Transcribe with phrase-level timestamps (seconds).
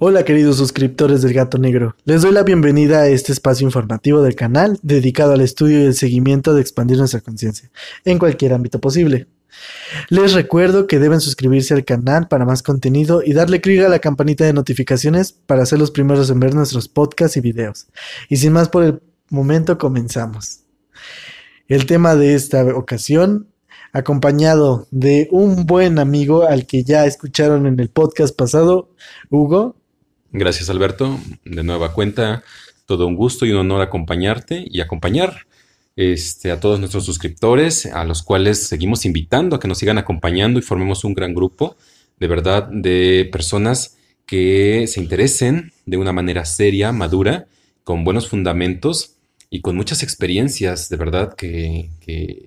[0.00, 4.34] Hola queridos suscriptores del Gato Negro, les doy la bienvenida a este espacio informativo del
[4.34, 7.70] canal dedicado al estudio y el seguimiento de expandir nuestra conciencia
[8.04, 9.28] en cualquier ámbito posible.
[10.08, 14.00] Les recuerdo que deben suscribirse al canal para más contenido y darle clic a la
[14.00, 17.86] campanita de notificaciones para ser los primeros en ver nuestros podcasts y videos.
[18.28, 19.00] Y sin más por el
[19.30, 20.64] momento comenzamos.
[21.68, 23.46] El tema de esta ocasión
[23.92, 28.90] acompañado de un buen amigo al que ya escucharon en el podcast pasado,
[29.30, 29.76] Hugo.
[30.36, 32.42] Gracias Alberto, de nueva cuenta,
[32.86, 35.46] todo un gusto y un honor acompañarte y acompañar
[35.94, 40.58] este, a todos nuestros suscriptores, a los cuales seguimos invitando a que nos sigan acompañando
[40.58, 41.76] y formemos un gran grupo
[42.18, 47.46] de verdad de personas que se interesen de una manera seria, madura,
[47.84, 49.14] con buenos fundamentos
[49.50, 51.90] y con muchas experiencias, de verdad que,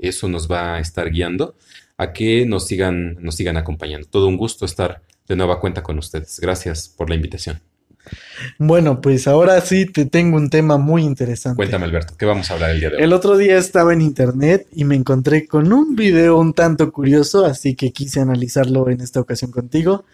[0.02, 1.56] eso nos va a estar guiando
[1.96, 4.10] a que nos sigan, nos sigan acompañando.
[4.10, 6.42] Todo un gusto estar de nueva cuenta con ustedes.
[6.42, 7.62] Gracias por la invitación.
[8.58, 11.56] Bueno, pues ahora sí te tengo un tema muy interesante.
[11.56, 13.04] Cuéntame, Alberto, ¿qué vamos a hablar el día de hoy?
[13.04, 17.46] El otro día estaba en internet y me encontré con un video un tanto curioso,
[17.46, 20.06] así que quise analizarlo en esta ocasión contigo.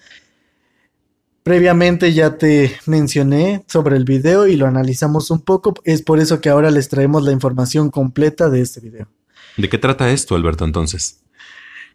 [1.43, 6.39] Previamente ya te mencioné sobre el video y lo analizamos un poco, es por eso
[6.39, 9.09] que ahora les traemos la información completa de este video.
[9.57, 11.19] ¿De qué trata esto, Alberto, entonces?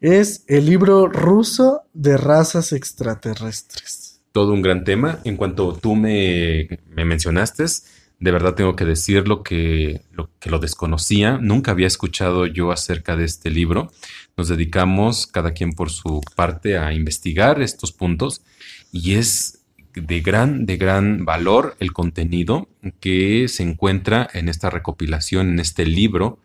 [0.01, 3.98] Es el libro ruso de razas extraterrestres.
[4.39, 5.19] Todo un gran tema.
[5.25, 7.65] En cuanto tú me, mencionaste,
[8.21, 11.39] de verdad tengo que decirlo que lo, que lo desconocía.
[11.39, 13.91] Nunca había escuchado yo acerca de este libro.
[14.37, 18.43] Nos dedicamos, cada quien por su parte, a investigar estos puntos
[18.93, 22.69] y es de gran, de gran valor el contenido
[23.01, 26.39] que se encuentra en esta recopilación, en este libro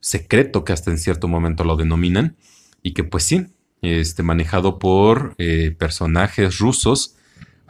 [0.00, 2.36] secreto que hasta en cierto momento lo denominan
[2.82, 3.46] y que pues sí,
[3.80, 7.16] este, manejado por eh, personajes rusos,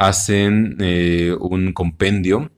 [0.01, 2.51] hacen eh, un compendio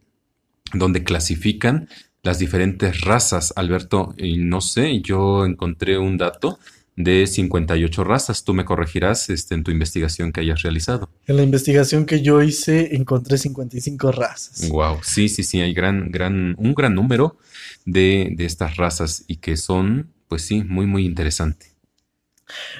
[0.73, 1.89] donde clasifican
[2.23, 6.61] las diferentes razas, Alberto, y no sé, yo encontré un dato
[6.95, 8.45] de 58 razas.
[8.45, 11.11] Tú me corregirás este, en tu investigación que hayas realizado.
[11.27, 14.69] En la investigación que yo hice encontré 55 razas.
[14.69, 17.39] Wow, sí, sí, sí, hay gran, gran, un gran número
[17.85, 21.72] de, de estas razas y que son, pues sí, muy, muy interesante.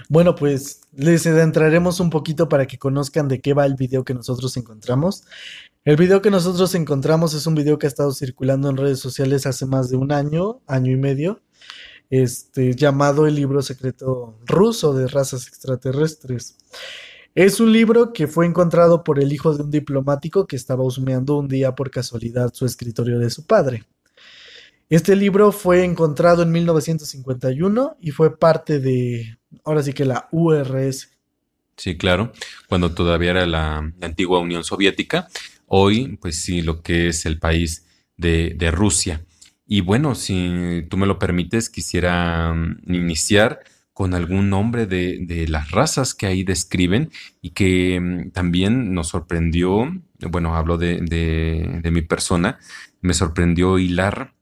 [0.09, 4.15] Bueno, pues les adentraremos un poquito para que conozcan de qué va el video que
[4.15, 5.25] nosotros encontramos.
[5.85, 9.47] El video que nosotros encontramos es un video que ha estado circulando en redes sociales
[9.47, 11.41] hace más de un año, año y medio
[12.13, 16.59] este, llamado El libro secreto ruso de razas extraterrestres.
[17.35, 21.39] Es un libro que fue encontrado por el hijo de un diplomático que estaba husmeando
[21.39, 23.85] un día por casualidad su escritorio de su padre.
[24.93, 31.09] Este libro fue encontrado en 1951 y fue parte de, ahora sí que la URS.
[31.79, 32.31] Sí, claro,
[32.69, 35.29] cuando todavía era la, antigua Unión Soviética,
[35.65, 37.87] hoy pues sí, lo que es el país
[38.19, 39.25] de, de Rusia.
[39.67, 43.61] Y bueno, si tú me lo permites, quisiera mm, iniciar
[43.95, 47.11] con algún nombre de, las razas que ahí describen
[47.41, 49.91] y que mm, también nos sorprendió,
[50.31, 52.59] bueno, hablo de, mi persona,
[53.01, 54.35] me sorprendió hilar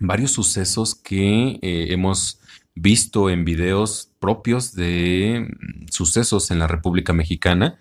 [0.00, 2.40] varios sucesos que eh, hemos
[2.74, 7.78] visto en videos propios de mm, sucesos en la República Mexicana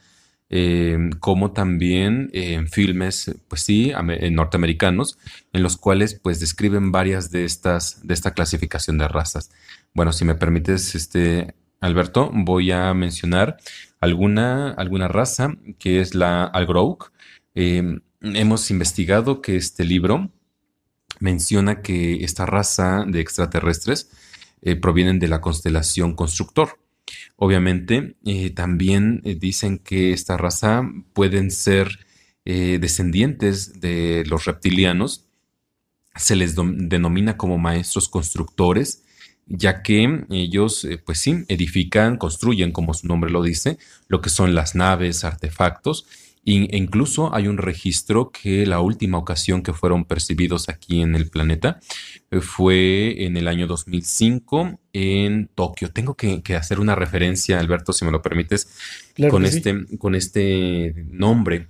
[0.47, 3.91] Em, como también en filmes, pues sí,
[4.31, 5.17] norteamericanos,
[5.53, 9.51] en los cuales pues describen varias de estas, de esta clasificación de razas.
[9.93, 13.57] Bueno, si me permites, este, Alberto, voy a mencionar
[13.99, 17.11] alguna, alguna raza que es la Algrouk.
[17.55, 20.29] Em, hemos investigado que este libro
[21.19, 24.09] menciona que esta raza de extraterrestres
[24.61, 26.79] eh, provienen de la constelación Constructor.
[27.35, 31.99] Obviamente, eh, también eh, dicen que esta raza pueden ser
[32.47, 35.25] descendientes de los reptilianos.
[36.15, 39.03] Se les denomina como maestros constructores,
[39.47, 44.53] ya que ellos, pues sí, edifican, construyen, como su nombre lo dice, lo que son
[44.53, 46.05] las naves, artefactos,
[46.45, 51.29] e incluso hay un registro que la última ocasión que fueron percibidos aquí en el
[51.29, 51.79] planeta
[52.29, 55.91] eh, fue en el año 2005 en Tokio.
[55.91, 58.69] Tengo que, hacer una referencia, Alberto, si me lo permites,
[59.29, 61.67] con, este, con este nombre.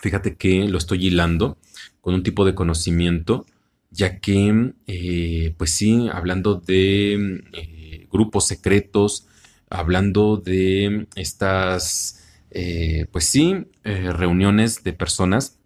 [0.00, 1.58] Fíjate que lo estoy hilando
[2.00, 3.44] con un tipo de conocimiento,
[3.90, 9.26] ya que, eh, pues sí, hablando de eh, grupos secretos,
[9.68, 12.19] hablando de estas
[12.50, 15.60] eh, pues sí, eh, reuniones de personas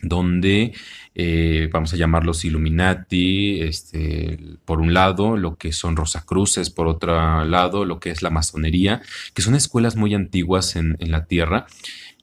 [0.00, 0.74] donde
[1.14, 7.44] eh, vamos a llamarlos Illuminati, este, por un lado, lo que son Rosacruces, por otro
[7.44, 9.02] lado, lo que es la masonería,
[9.34, 11.66] que son escuelas muy antiguas en, la Tierra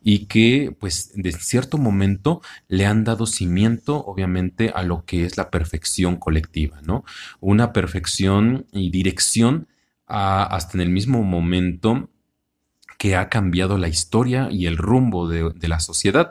[0.04, 5.36] y que pues de cierto momento le han dado cimiento obviamente a lo que es
[5.36, 7.04] la perfección colectiva, ¿no?
[7.40, 9.68] Una perfección y dirección
[10.06, 12.10] hasta en el mismo momento
[12.98, 16.30] que ha cambiado la historia y el rumbo de, la sociedad.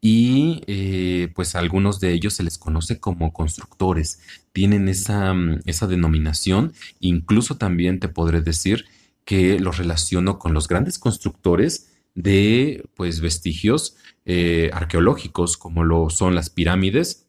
[0.00, 4.20] Y eh, pues a algunos de ellos se les conoce como constructores,
[4.52, 8.84] tienen esa, mm, esa, denominación, incluso también te podré decir
[9.24, 13.96] que los relaciono con los grandes constructores de pues vestigios
[14.26, 17.26] eh, arqueológicos como lo son las pirámides,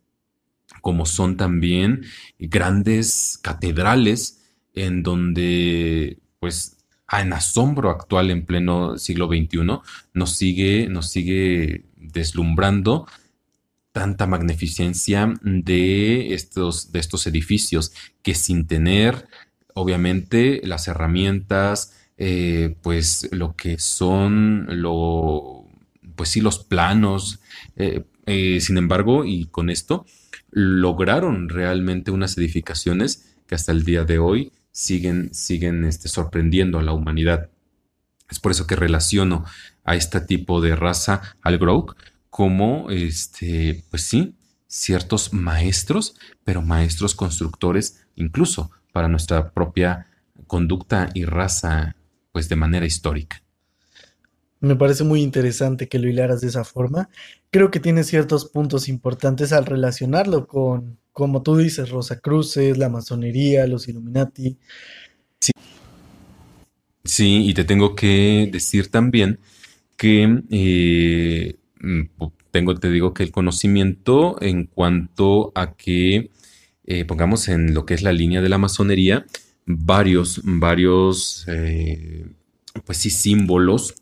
[0.81, 2.06] como son también
[2.39, 4.42] grandes catedrales
[4.74, 6.75] en donde pues
[7.12, 9.80] en asombro actual en pleno siglo XXI
[10.13, 13.07] nos sigue, nos sigue deslumbrando
[13.92, 19.28] tanta magnificencia de estos, de estos edificios que sin tener
[19.74, 25.68] obviamente las herramientas, eh, pues lo que son, lo,
[26.16, 27.40] pues sí, los planos,
[27.75, 30.06] eh, eh, sin embargo, y con esto
[30.51, 36.83] lograron realmente unas edificaciones que hasta el día de hoy siguen, siguen este, sorprendiendo a
[36.83, 37.50] la humanidad.
[38.30, 39.45] Es por eso que relaciono
[39.86, 41.95] a este tipo de raza al Grok
[42.30, 44.36] como, este, pues sí,
[44.68, 50.07] ciertos maestros, pero maestros constructores, incluso para nuestra propia
[50.45, 51.95] conducta y raza
[52.33, 53.42] pues de manera histórica.
[54.60, 57.07] Me parece muy interesante que lo hilaras de esa forma.
[57.56, 62.90] Creo que tiene ciertos puntos importantes al relacionarlo con, como tú dices, Rosa Cruces, la
[62.90, 64.57] masonería, los Illuminati.
[65.40, 65.54] Sí.
[67.06, 69.40] Sí, y te tengo que decir también
[69.96, 72.02] que eh, mm,
[72.52, 76.31] tengo, te digo que el conocimiento en cuanto a que
[76.84, 79.25] eh, pongamos en lo que es la línea de la masonería,
[79.66, 82.25] varios, varios, eh,
[82.84, 83.96] pues sí, símbolos,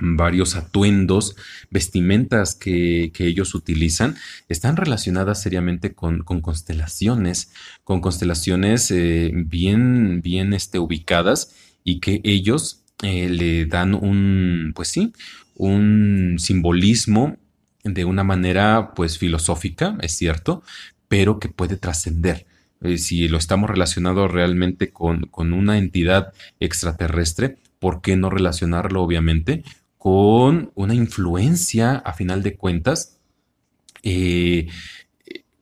[0.00, 1.36] varios atuendos,
[1.70, 4.16] vestimentas que, ellos utilizan,
[4.48, 7.52] están relacionadas seriamente con, constelaciones,
[7.84, 11.54] con constelaciones eh, bien, bien este, ubicadas
[11.84, 15.12] y que ellos eh, le dan un, pues sí,
[15.56, 17.36] un simbolismo
[17.84, 20.62] de una manera pues filosófica, es cierto,
[21.08, 22.46] pero que puede trascender.
[22.80, 29.64] Eh, si lo estamos relacionando realmente con, una entidad extraterrestre, ¿por qué no relacionarlo obviamente
[30.04, 33.16] con una influencia, a final de cuentas,
[34.02, 34.68] eh,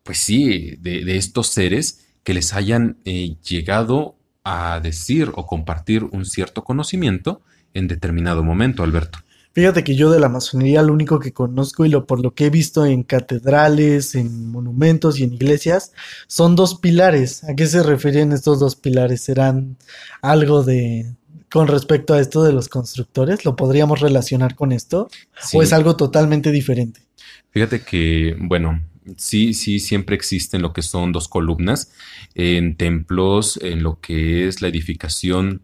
[0.03, 6.25] pues sí, de, estos seres que les hayan eh, llegado a decir o compartir un
[6.25, 7.43] cierto conocimiento
[7.73, 9.21] en determinado momento, Alberto?
[9.53, 12.47] Fíjate que yo de la masonería lo único que conozco y lo por lo que
[12.47, 15.93] he visto en catedrales, en monumentos y en iglesias
[16.27, 17.45] son dos pilares.
[17.45, 19.23] ¿A qué se refieren estos dos pilares?
[19.23, 19.77] ¿Serán
[20.21, 21.15] algo de
[21.53, 23.45] con respecto a esto de los constructores?
[23.45, 25.09] ¿Lo podríamos relacionar con esto?
[25.53, 27.03] ¿O es algo totalmente diferente?
[27.51, 28.83] Fíjate que, bueno,
[29.17, 31.93] sí, sí, siempre existen lo que son dos columnas
[32.35, 35.63] en templos, en lo que es la edificación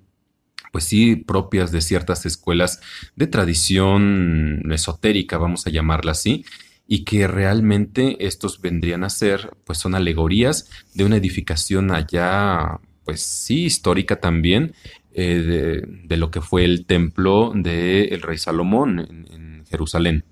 [0.70, 2.80] pues sí, propias de ciertas escuelas
[3.16, 6.44] de tradición esotérica, vamos a llamarla así,
[6.86, 13.22] y que realmente estos vendrían a ser, pues son alegorías de una edificación allá, pues
[13.22, 14.74] sí, histórica también,
[15.20, 20.24] eh, de, lo que fue el templo del rey Salomón en, Jerusalén.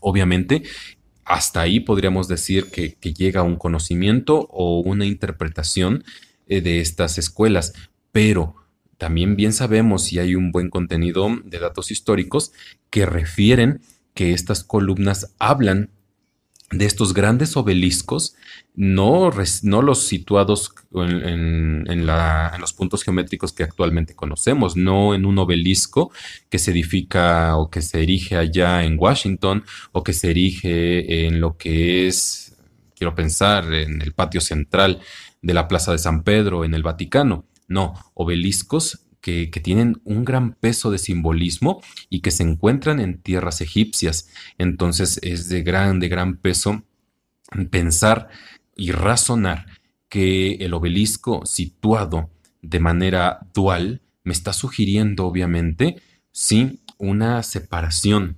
[0.00, 0.64] Obviamente,
[1.24, 6.02] hasta ahí podríamos decir que, llega un conocimiento o una interpretación
[6.48, 7.74] eh, de estas escuelas,
[8.10, 8.56] pero
[8.96, 12.50] también bien sabemos si hay un buen contenido de datos históricos
[12.90, 13.82] que refieren
[14.14, 15.90] que estas columnas hablan
[16.70, 18.34] de estos grandes obeliscos,
[18.74, 19.30] no,
[19.62, 26.12] no los situados en, en, los puntos geométricos que actualmente conocemos, no en un obelisco
[26.50, 31.40] que se edifica o que se erige allá en Washington o que se erige en
[31.40, 32.56] lo que es,
[32.94, 35.00] quiero pensar, en el patio central
[35.40, 37.46] de la Plaza de San Pedro, en el Vaticano.
[37.66, 43.60] No, obeliscos que, tienen un gran peso de simbolismo y que se encuentran en tierras
[43.60, 44.28] egipcias.
[44.56, 46.82] Entonces es de gran, de gran peso
[47.70, 48.28] pensar
[48.76, 49.66] y razonar
[50.08, 52.30] que el obelisco situado
[52.62, 56.00] de manera dual me está sugiriendo, obviamente,
[56.32, 58.36] sí, una separación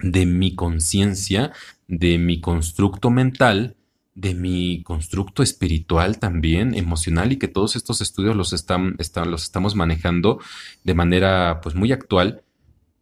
[0.00, 1.52] de mi conciencia,
[1.88, 3.76] de mi constructo mental,
[4.14, 9.74] de mi constructo espiritual también, emocional, y que todos estos estudios los, están, los estamos
[9.74, 10.40] manejando
[10.84, 12.42] de manera pues muy actual,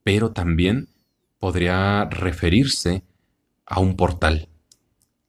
[0.03, 0.89] pero también
[1.39, 3.05] podría referirse
[3.67, 4.49] a un portal,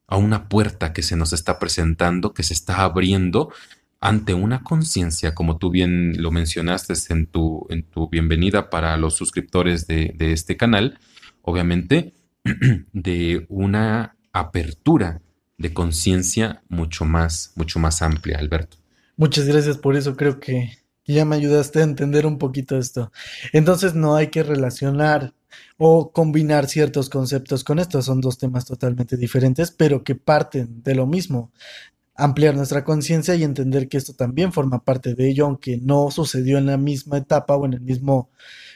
[0.07, 3.51] a una puerta que se nos está presentando, que se está abriendo
[3.99, 9.15] ante una conciencia, como tú bien lo mencionaste en tu, en tu bienvenida para los
[9.15, 10.99] suscriptores de, de este canal,
[11.41, 12.13] obviamente,
[12.93, 15.21] de una apertura
[15.57, 18.77] de conciencia mucho más, mucho más amplia, Alberto.
[19.15, 23.11] Muchas gracias por eso, creo que ya me ayudaste a entender un poquito esto.
[23.51, 25.33] Entonces no hay que relacionar
[25.77, 28.05] o combinar ciertos conceptos con estos.
[28.05, 31.51] Son dos temas totalmente diferentes, pero que parten de lo mismo.
[32.15, 36.57] Ampliar nuestra conciencia y entender que esto también forma parte de ello, aunque no sucedió
[36.57, 38.29] en la misma etapa o en el mismo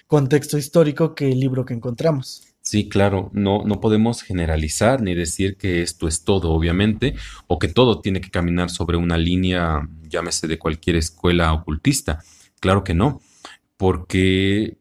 [0.07, 2.43] contexto histórico que el libro que encontramos.
[2.67, 7.15] Sí, claro, no, no podemos generalizar ni decir que esto es todo, obviamente,
[7.47, 12.21] o que todo tiene que caminar sobre una línea, llámese de cualquier escuela ocultista.
[12.59, 13.21] Claro que no,
[13.77, 14.79] porque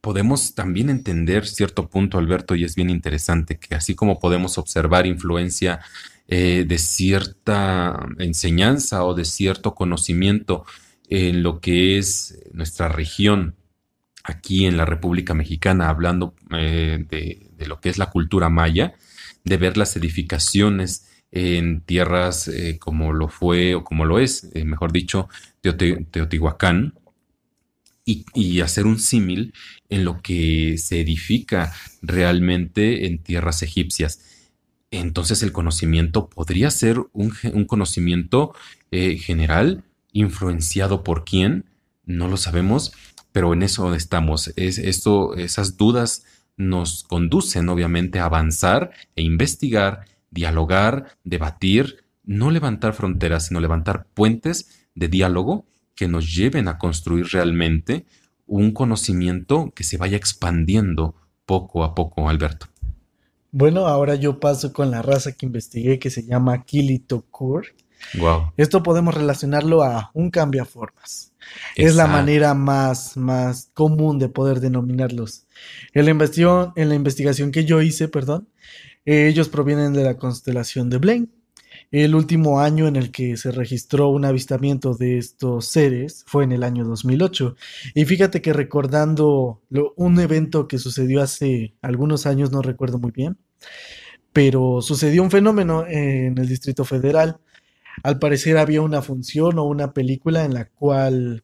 [0.00, 5.04] podemos también entender cierto punto, Alberto, y es bien interesante, que así como podemos observar
[5.04, 5.80] influencia
[6.28, 10.64] eh, de cierta enseñanza o de cierto conocimiento
[11.08, 13.56] en lo que es nuestra región,
[14.28, 18.94] aquí en la República Mexicana, hablando eh, de, lo que es la cultura maya,
[19.42, 24.64] de ver las edificaciones en tierras eh, como lo fue o como lo es, eh,
[24.64, 25.28] mejor dicho,
[25.62, 26.94] Teotihuacán,
[28.04, 29.52] y, hacer un símil
[29.90, 34.48] en lo que se edifica realmente en tierras egipcias.
[34.90, 38.54] Entonces el conocimiento podría ser un conocimiento
[38.90, 41.66] general, influenciado por quién,
[42.06, 42.92] no lo sabemos,
[43.38, 44.52] pero en eso estamos.
[44.56, 46.24] Es, esto, esas dudas
[46.56, 54.88] nos conducen obviamente a avanzar e investigar, dialogar, debatir, no levantar fronteras, sino levantar puentes
[54.96, 58.06] de diálogo que nos lleven a construir realmente
[58.44, 61.14] un conocimiento que se vaya expandiendo
[61.46, 62.66] poco a poco, Alberto.
[63.52, 67.68] Bueno, ahora yo paso con la raza que investigué que se llama Kilitokur.
[68.14, 68.52] Wow.
[68.56, 71.32] Esto podemos relacionarlo a un cambiaformas.
[71.76, 75.46] Es la manera más, más común de poder denominarlos.
[75.94, 78.48] En la investigación, en la investigación que yo hice, perdón,
[79.04, 81.28] ellos provienen de la constelación de Blaine.
[81.90, 86.52] El último año en el que se registró un avistamiento de estos seres fue en
[86.52, 87.56] el año 2008.
[87.94, 89.62] Y fíjate que recordando
[89.96, 93.38] un evento que sucedió hace algunos años, no recuerdo muy bien,
[94.34, 97.40] pero sucedió un fenómeno en el Distrito Federal
[98.02, 101.42] al parecer había una función o una película en la cual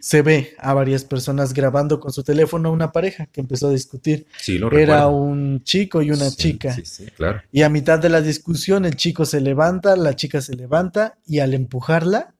[0.00, 3.72] se ve a varias personas grabando con su teléfono a una pareja que empezó a
[3.72, 4.26] discutir.
[4.38, 6.72] Sí, lo Era un chico y una chica.
[6.72, 7.42] Sí, sí, claro.
[7.50, 11.40] Y a mitad de la discusión el chico se levanta, la chica se levanta y
[11.40, 12.34] al empujarla,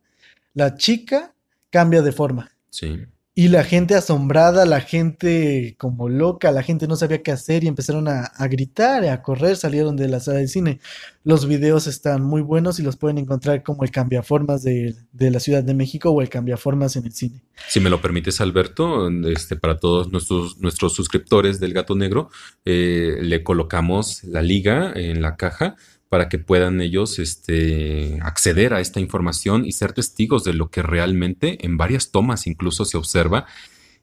[0.55, 1.35] la chica
[1.71, 2.50] cambia de forma.
[2.71, 3.07] Sí.
[3.38, 7.68] Y la gente asombrada, la gente como loca, la gente no sabía qué hacer y
[7.68, 10.80] empezaron a, gritar, a correr, salieron de la sala de cine.
[11.23, 15.38] Los videos están muy buenos y los pueden encontrar como el cambiaformas de, de la
[15.38, 17.40] Ciudad de México o el cambiaformas en el cine.
[17.68, 22.30] Si me lo permites, Alberto, este, para todos nuestros, nuestros suscriptores del Gato Negro,
[22.64, 25.76] eh, le colocamos la liga en la caja
[26.09, 30.83] para que puedan ellos este, acceder a esta información y ser testigos de lo que
[30.83, 33.47] realmente en varias tomas incluso se observa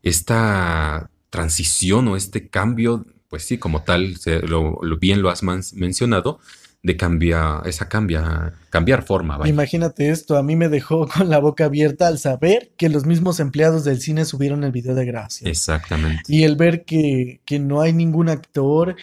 [0.03, 6.39] esta transición o este cambio, pues sí, como tal, lo, bien lo has mencionado,
[6.83, 9.39] de cambiar, esa cambia, cambiar forma.
[9.47, 13.39] Imagínate esto, a mí me dejó con la boca abierta al saber que los mismos
[13.39, 15.49] empleados del cine subieron el video de gracia.
[15.49, 16.21] Exactamente.
[16.27, 18.95] Y el ver que, que no hay ningún actor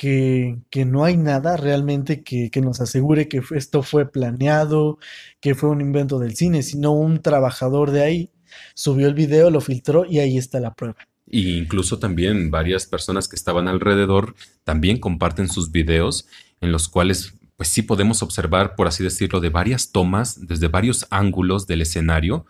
[0.00, 4.98] que, no hay nada realmente que, nos asegure que esto fue planeado,
[5.40, 8.30] que fue un invento del cine, sino un trabajador de ahí
[8.74, 10.96] subió el video, lo filtró y ahí está la prueba.
[11.26, 16.26] Y incluso también varias personas que estaban alrededor también comparten sus videos
[16.62, 21.06] en los cuales pues sí podemos observar, por así decirlo, de varias tomas desde varios
[21.10, 22.46] ángulos del escenario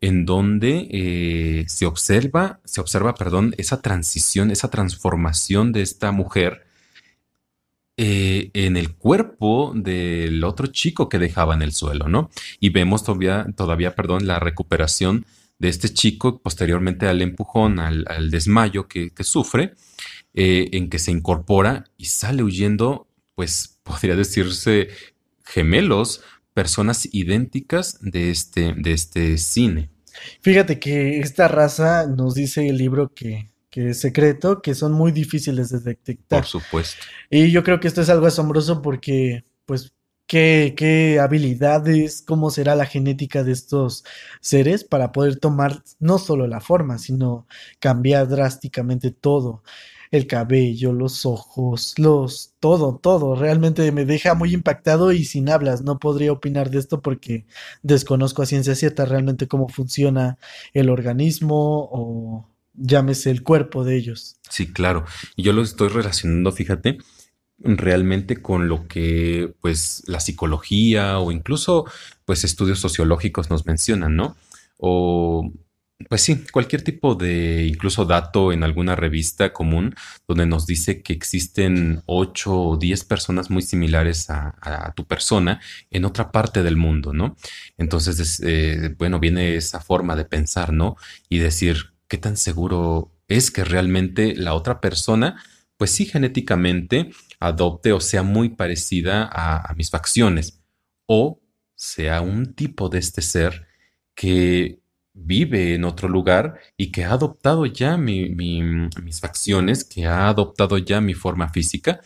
[0.00, 6.70] en donde eh, se observa, se observa, perdón, esa transición, esa transformación de esta mujer
[7.98, 12.30] eh, en el cuerpo del otro chico que dejaba en el suelo, ¿no?
[12.58, 15.26] Y vemos todavía, todavía perdón, la recuperación
[15.58, 19.74] de este chico posteriormente al empujón, al, desmayo que, sufre,
[20.34, 24.88] eh, en que se incorpora y sale huyendo, pues podría decirse
[25.44, 26.22] gemelos,
[26.54, 29.90] personas idénticas de este, de este cine.
[30.40, 35.12] Fíjate que esta raza nos dice el libro que que es secreto, que son muy
[35.12, 36.40] difíciles de detectar.
[36.40, 37.02] Por supuesto.
[37.30, 39.94] Y yo creo que esto es algo asombroso porque, pues,
[40.26, 44.04] qué, qué habilidades, cómo será la genética de estos
[44.42, 47.46] seres para poder tomar no solo la forma, sino
[47.78, 49.62] cambiar drásticamente todo.
[50.10, 53.36] El cabello, los ojos, los, todo, todo.
[53.36, 55.80] Realmente me deja muy impactado y sin hablas.
[55.80, 57.46] No podría opinar de esto porque
[57.82, 60.36] desconozco a ciencia cierta realmente cómo funciona
[60.74, 64.36] el organismo o llámese el cuerpo de ellos.
[64.48, 65.04] Sí, claro.
[65.36, 66.98] Y yo lo estoy relacionando, fíjate,
[67.58, 71.84] realmente con lo que pues la psicología o incluso
[72.24, 74.36] pues estudios sociológicos nos mencionan, ¿no?
[74.78, 75.52] O
[76.08, 79.94] pues sí, cualquier tipo de incluso dato en alguna revista común
[80.26, 85.60] donde nos dice que existen ocho o diez personas muy similares a, tu persona
[85.90, 87.36] en otra parte del mundo, ¿no?
[87.78, 90.96] Entonces, eh, bueno, viene esa forma de pensar, ¿no?
[91.28, 95.42] Y decir, ¿qué tan seguro es que realmente la otra persona,
[95.78, 100.60] pues sí, genéticamente adopte o sea muy parecida a, mis facciones
[101.06, 101.40] o
[101.74, 103.66] sea un tipo de este ser
[104.14, 104.82] que
[105.14, 111.00] vive en otro lugar y que ha adoptado ya mis facciones, que ha adoptado ya
[111.00, 112.02] mi forma física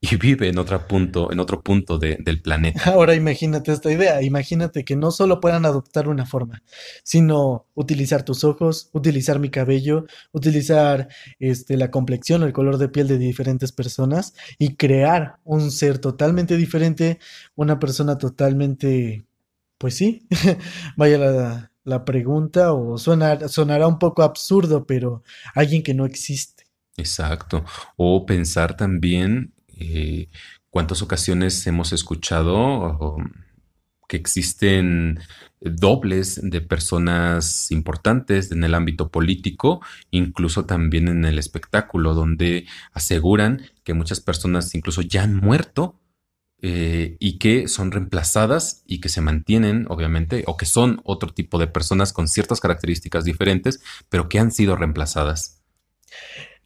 [0.00, 2.80] y vive en otro punto, en otro punto del planeta.
[2.92, 6.62] Ahora imagínate esta idea, imagínate que no solo puedan adoptar una forma,
[7.02, 11.08] sino utilizar tus ojos, utilizar mi cabello, utilizar
[11.40, 15.98] este, la complexión o el color de piel de diferentes personas y crear un ser
[15.98, 17.18] totalmente diferente,
[17.56, 19.24] una persona totalmente,
[19.78, 20.28] pues sí,
[20.96, 25.24] vaya la, la pregunta o suena, sonará un poco absurdo, pero
[25.54, 26.64] alguien que no existe.
[26.96, 27.64] Exacto.
[27.96, 30.28] O pensar también eh,
[30.70, 33.16] ¿Cuántas ocasiones hemos escuchado
[34.08, 35.20] que existen
[35.60, 39.80] dobles de personas importantes en el ámbito político,
[40.10, 46.00] incluso también en el espectáculo, donde aseguran que muchas personas incluso ya han muerto
[46.60, 51.58] eh, y que son reemplazadas y que se mantienen, obviamente, o que son otro tipo
[51.58, 55.62] de personas con ciertas características diferentes, pero que han sido reemplazadas.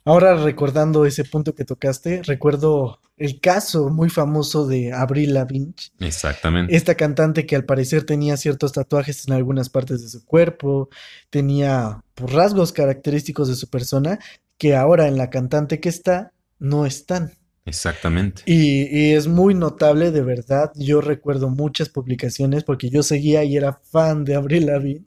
[0.05, 5.75] Ahora recordando ese punto que tocaste, recuerdo el caso muy famoso de Avril Lavigne.
[6.01, 6.75] Exactamente.
[6.75, 10.89] Esta cantante que al parecer tenía ciertos tatuajes en algunas partes de su cuerpo,
[11.31, 14.19] tenía pues, rasgos característicos de su persona
[14.59, 17.33] que ahora en la cantante que está no están.
[17.65, 18.43] Exactamente.
[18.45, 20.73] Y, es muy notable, de verdad.
[20.75, 25.07] Yo recuerdo muchas publicaciones porque yo seguía y era fan de Avril Lavigne.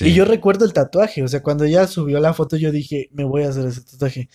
[0.00, 3.24] Y yo recuerdo el tatuaje, o sea, cuando ya subió la foto yo dije, me
[3.24, 4.28] voy a hacer ese tatuaje.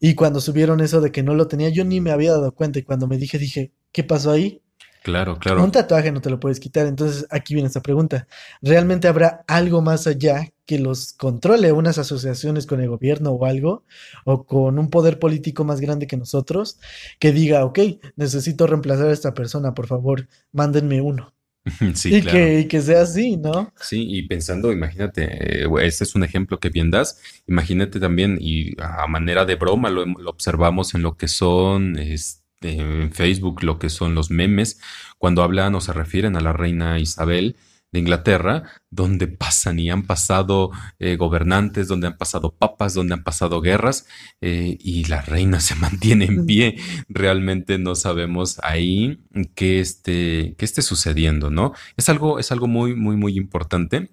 [0.00, 2.78] Y cuando subieron eso de que no lo tenía, yo ni me había dado cuenta
[2.78, 4.62] y cuando me dije, dije, ¿qué pasó ahí?
[5.02, 5.62] Claro, claro.
[5.64, 6.86] Un tatuaje no te lo puedes quitar.
[6.86, 8.26] Entonces aquí viene esta pregunta.
[8.60, 13.82] ¿Realmente habrá algo más allá que los controle unas asociaciones con el gobierno o algo?
[14.24, 16.78] ¿O con un poder político más grande que nosotros?
[17.18, 17.80] Que diga, ok,
[18.14, 21.34] necesito reemplazar a esta persona, por favor, mándenme uno.
[21.94, 23.72] Sí, y, que, que, sea así, ¿no?
[23.80, 27.20] Sí, y pensando, imagínate, eh, ese es un ejemplo que bien das.
[27.48, 32.40] Imagínate también, y a manera de broma, lo, lo observamos en lo que son este,
[32.60, 34.78] en Facebook lo que son los memes,
[35.18, 37.56] cuando hablan o se refieren a la reina Isabel
[37.92, 43.24] de Inglaterra, donde pasan y han pasado eh, gobernantes, donde han pasado papas, donde han
[43.24, 44.06] pasado guerras,
[44.40, 46.76] eh, y la reina se mantiene en pie.
[47.08, 49.20] Realmente no sabemos ahí
[49.54, 51.72] qué esté, qué esté sucediendo, ¿no?
[51.96, 54.10] Es algo, es algo muy, muy, muy importante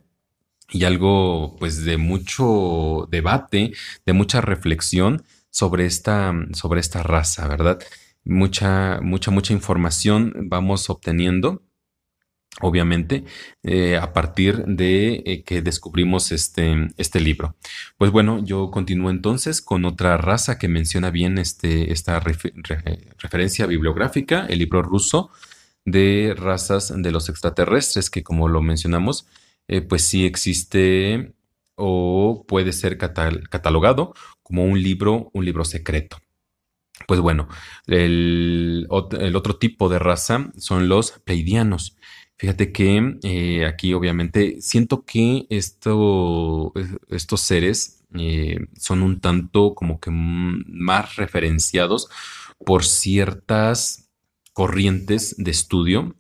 [0.69, 3.73] y algo pues de mucho debate,
[4.05, 7.79] de mucha reflexión sobre esta, sobre esta raza, ¿verdad?
[8.27, 11.63] mucha, mucha, mucha información vamos obteniendo,
[12.61, 13.23] obviamente,
[13.63, 17.55] eh, a partir de eh, que descubrimos este, este libro.
[17.97, 24.45] Pues bueno, yo continúo entonces con otra raza que menciona bien este, esta referencia bibliográfica,
[24.47, 25.29] el libro ruso
[25.85, 29.27] de razas de los extraterrestres, que como lo mencionamos,
[29.67, 31.33] eh, pues sí existe
[31.75, 36.17] o puede ser catalogado como un libro, un libro secreto.
[37.05, 37.47] Pues bueno,
[37.85, 41.95] el, otro tipo de raza son los pleidianos.
[42.37, 46.71] Fíjate que eh, aquí obviamente siento que esto,
[47.09, 52.09] estos seres eh, son un tanto como que más referenciados
[52.63, 54.09] por ciertas
[54.53, 56.15] corrientes de estudio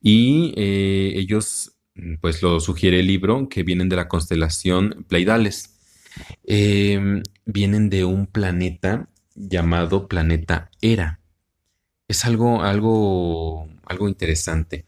[0.00, 1.72] y eh, ellos
[2.20, 5.76] pues lo sugiere el libro que vienen de la constelación Pleidales.
[7.46, 11.23] vienen de un planeta llamado Planeta Era.
[12.08, 14.84] Es algo, algo, algo interesante.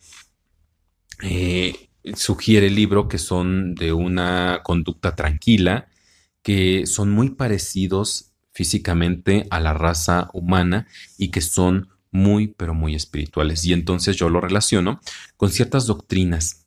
[1.23, 5.89] Eh, sugiere el libro que son de una conducta tranquila,
[6.43, 10.87] que son muy parecidos físicamente a la raza humana
[11.19, 13.65] y que son muy, pero muy espirituales.
[13.65, 15.01] Y entonces yo lo relaciono
[15.37, 16.67] con ciertas doctrinas,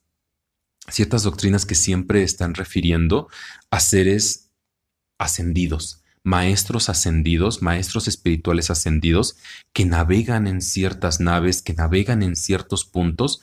[0.88, 3.28] ciertas doctrinas que siempre están refiriendo
[3.70, 4.50] a seres
[5.18, 9.36] ascendidos, maestros ascendidos, maestros espirituales ascendidos,
[9.72, 13.42] que navegan en ciertas naves, que navegan en ciertos puntos,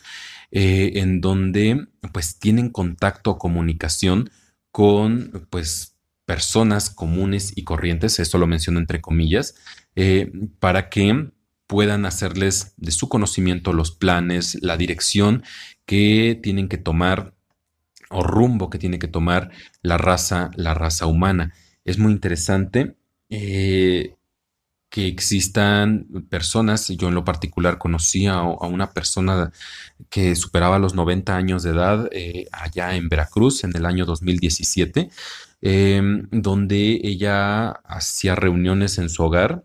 [0.52, 4.30] eh, en donde pues tienen contacto o comunicación
[4.72, 9.56] con pues personas comunes y corrientes, esto lo menciono entre comillas,
[9.96, 11.32] eh, para que
[11.68, 15.44] puedan hacerles de su conocimiento los planes, la dirección
[15.86, 17.34] que tienen que tomar
[18.10, 21.54] o rumbo que tiene que tomar la raza, la raza humana.
[21.88, 22.97] Es muy interesante
[23.30, 24.13] eh,
[24.89, 29.54] que existan personas, yo en lo particular conocí a, una persona
[30.10, 35.10] que superaba los 90 años de edad eh, allá en Veracruz en el año 2017,
[35.62, 39.63] em, donde ella hacía reuniones en su hogar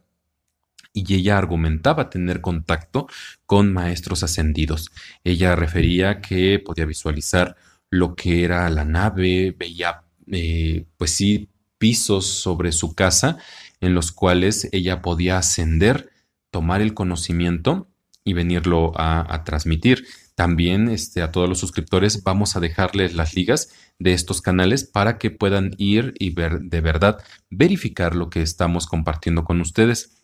[0.93, 3.09] y ella argumentaba tener contacto
[3.47, 4.93] con maestros ascendidos.
[5.25, 7.57] Ella refería que podía visualizar
[7.91, 11.49] lo que era la nave, veía, eh, pues sí,
[11.83, 13.39] pisos sobre su casa
[13.81, 16.11] en los cuales ella podía ascender,
[16.53, 17.89] tomar el conocimiento
[18.23, 20.07] y venirlo a, transmitir.
[20.37, 25.19] También este, a todos los suscriptores vamos a dejarles las ligas de estos canales para
[25.19, 27.19] que puedan ir y ver de verdad,
[27.51, 30.23] verificar lo que estamos compartiendo con ustedes.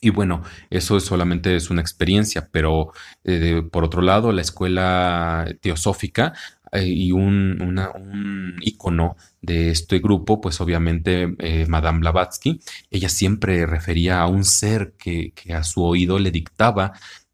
[0.00, 2.90] Y bueno, eso solamente es una experiencia, pero
[3.22, 6.32] eh, por otro lado, la escuela teosófica
[6.72, 14.20] eh, y un, icono de este grupo, pues obviamente eh, Madame Blavatsky, ella siempre refería
[14.20, 16.92] a un ser que, que a su oído le dictaba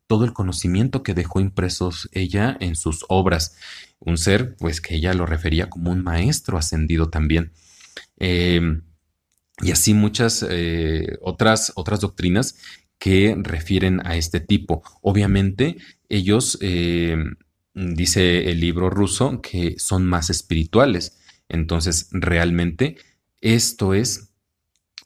[0.09, 3.57] todo el conocimiento que dejó impresos ella en sus obras.
[4.01, 7.53] Un ser, pues que ella lo refería como un maestro ascendido también.
[8.17, 8.83] Em,
[9.61, 12.57] y así muchas eh, otras, otras doctrinas
[12.99, 14.83] que refieren a este tipo.
[15.03, 15.77] Obviamente,
[16.09, 17.37] ellos em,
[17.95, 21.19] dice el libro ruso que son más espirituales.
[21.49, 22.97] Entonces, realmente
[23.41, 24.31] esto es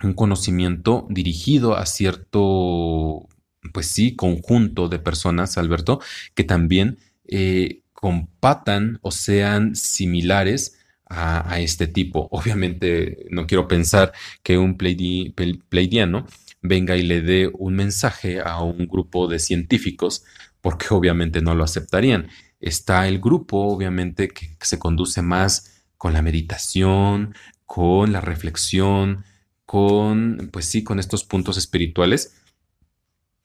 [0.03, 3.29] un conocimiento dirigido a cierto,
[3.73, 6.01] pues sí, conjunto de personas, Alberto,
[6.35, 12.29] que también eh, compatan o sean similares a, este tipo.
[12.33, 16.27] Obviamente, no quiero pensar que un pleidiano
[16.63, 20.25] venga y le dé un mensaje a un grupo de científicos,
[20.61, 22.29] porque obviamente no lo aceptarían.
[22.63, 27.35] Está el grupo, obviamente, que, se conduce más con la meditación,
[27.67, 29.25] con la reflexión,
[29.67, 32.35] con, pues sí, con estos puntos espirituales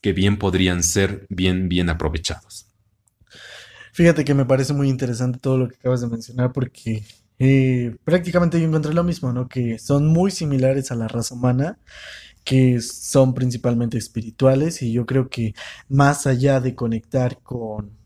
[0.01, 2.67] que bien podrían ser bien, bien aprovechados.
[3.91, 7.03] Fíjate que me parece muy interesante todo lo que acabas de mencionar porque
[7.39, 9.47] eh, prácticamente yo encontré lo mismo, ¿no?
[9.47, 11.79] Que son muy similares a la raza humana,
[12.43, 15.55] que son principalmente espirituales y yo creo que
[15.89, 17.96] más allá de conectar con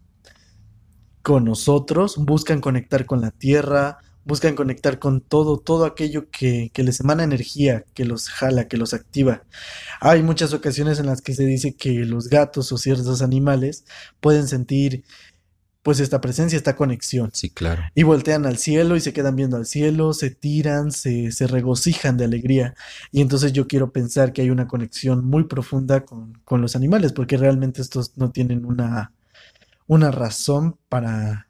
[1.21, 6.99] con nosotros, buscan conectar con la tierra, buscan conectar con todo, todo aquello que, les
[6.99, 9.43] emana energía, que los jala, que los activa.
[9.99, 13.85] Hay muchas ocasiones en las que se dice que los gatos o ciertos animales
[14.19, 15.03] pueden sentir
[15.83, 17.31] pues esta presencia, esta conexión.
[17.33, 17.81] Sí, claro.
[17.95, 22.17] Y voltean al cielo y se quedan viendo al cielo, se tiran, se, se regocijan
[22.17, 22.75] de alegría.
[23.11, 27.13] Y entonces yo quiero pensar que hay una conexión muy profunda con, con los animales,
[27.13, 29.11] porque realmente estos no tienen una,
[29.91, 31.49] una razón para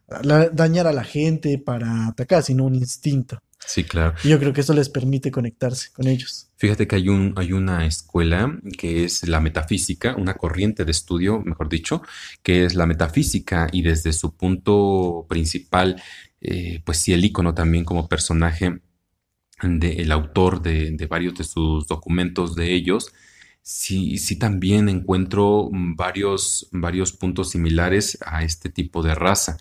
[0.52, 3.38] dañar a la gente, para atacar, sino un instinto.
[3.60, 4.16] Sí, claro.
[4.24, 6.50] Y yo creo que eso les permite conectarse con ellos.
[6.58, 11.42] Fíjate que hay, un, hay una escuela que es la metafísica, una corriente de estudio,
[11.42, 12.02] mejor dicho,
[12.42, 16.02] que es la metafísica y desde su punto principal,
[16.42, 18.82] eh, pues sí, el icono también como personaje
[19.62, 23.14] del autor de, de varios de sus documentos de ellos,
[23.62, 29.58] sí, sí también encuentro mm, varios, varios puntos similares a este tipo de raza.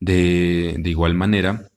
[0.00, 1.68] De, igual manera,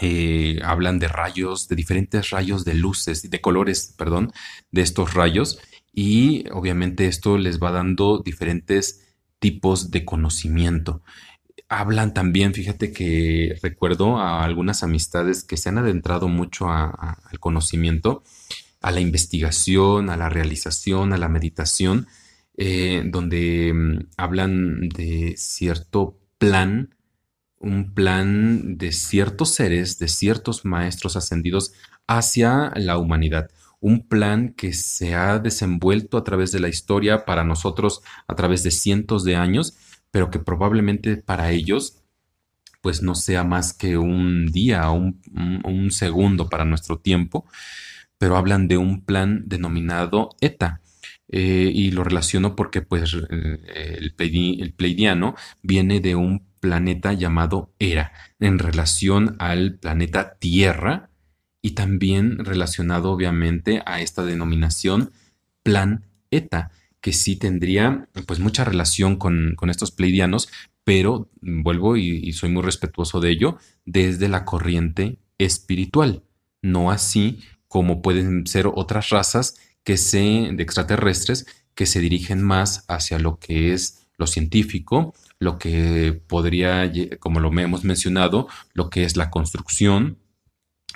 [0.00, 4.32] eh, hablan de rayos, de diferentes rayos de luces, de colores, perdón,
[4.70, 5.58] de estos rayos.
[5.92, 9.04] Y obviamente esto les va dando diferentes
[9.38, 11.02] tipos de conocimiento.
[11.68, 18.22] Hablan también, fíjate que recuerdo a algunas amistades que se han adentrado mucho al conocimiento
[18.84, 22.06] a la investigación, a la realización, a la meditación,
[22.58, 26.94] eh, donde mm, hablan de cierto plan,
[27.58, 31.72] un plan de ciertos seres, de ciertos maestros ascendidos
[32.06, 33.50] hacia la humanidad.
[33.80, 38.62] Un plan que se ha desenvuelto a través de la historia para nosotros a través
[38.64, 39.78] de cientos de años,
[40.10, 42.02] pero que probablemente para ellos
[42.82, 47.46] pues no sea más que un día un segundo para nuestro tiempo
[48.18, 50.80] pero hablan de un plan denominado ETA.
[51.28, 54.14] Eh, y lo relaciono porque pues el,
[54.76, 61.08] pleidiano viene de un planeta llamado Era en relación al planeta Tierra
[61.62, 65.12] y también relacionado obviamente a esta denominación
[65.62, 70.50] plan ETA que sí tendría pues mucha relación con, estos pleidianos
[70.84, 76.22] pero vuelvo y soy muy respetuoso de ello desde la corriente espiritual
[76.60, 77.40] no así
[77.74, 80.20] como pueden ser otras razas que se,
[80.52, 86.88] de extraterrestres que se dirigen más hacia lo que es lo científico, lo que podría,
[87.18, 90.18] como lo hemos mencionado, lo que es la construcción,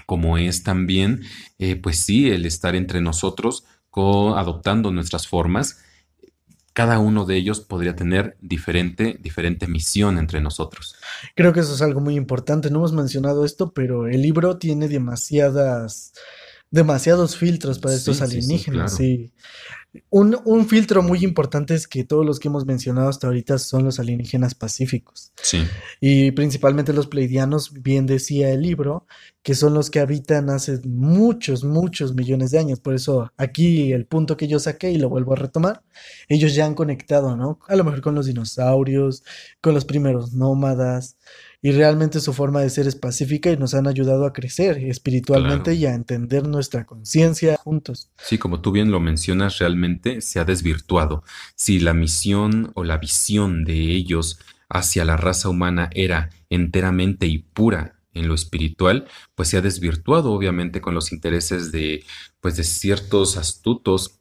[0.06, 1.24] como es también,
[1.58, 3.64] eh, pues sí, el estar entre nosotros,
[4.36, 5.80] adoptando nuestras formas.
[6.74, 10.94] Cada uno de ellos podría tener diferente, diferente misión entre nosotros.
[11.34, 12.70] Creo que eso es algo muy importante.
[12.70, 16.12] No hemos mencionado esto, pero el libro tiene demasiadas
[16.70, 18.96] demasiados filtros para estos alienígenas.
[18.96, 19.32] Sí,
[20.10, 23.98] un, filtro muy importante es que todos los que hemos mencionado hasta ahorita son los
[23.98, 25.32] alienígenas pacíficos.
[25.42, 25.64] Sí.
[26.00, 29.06] Y principalmente los pleidianos, bien decía el libro,
[29.42, 32.80] que son los que habitan hace muchos, muchos millones de años.
[32.80, 35.82] Por eso aquí el punto que yo saqué y lo vuelvo a retomar,
[36.28, 37.58] ellos ya han conectado, ¿no?
[37.66, 39.24] A lo mejor con los dinosaurios,
[39.62, 41.16] con los primeros nómadas,
[41.60, 45.74] y realmente su forma de ser es pacífica y nos han ayudado a crecer espiritualmente
[45.74, 48.10] y a entender nuestra conciencia juntos.
[48.16, 51.24] Sí, como tú bien lo mencionas, realmente se ha desvirtuado.
[51.56, 57.38] Si la misión o la visión de ellos hacia la raza humana era enteramente y
[57.38, 62.04] pura en lo espiritual, pues se ha desvirtuado obviamente con los intereses de
[62.40, 64.18] pues de ciertos astutos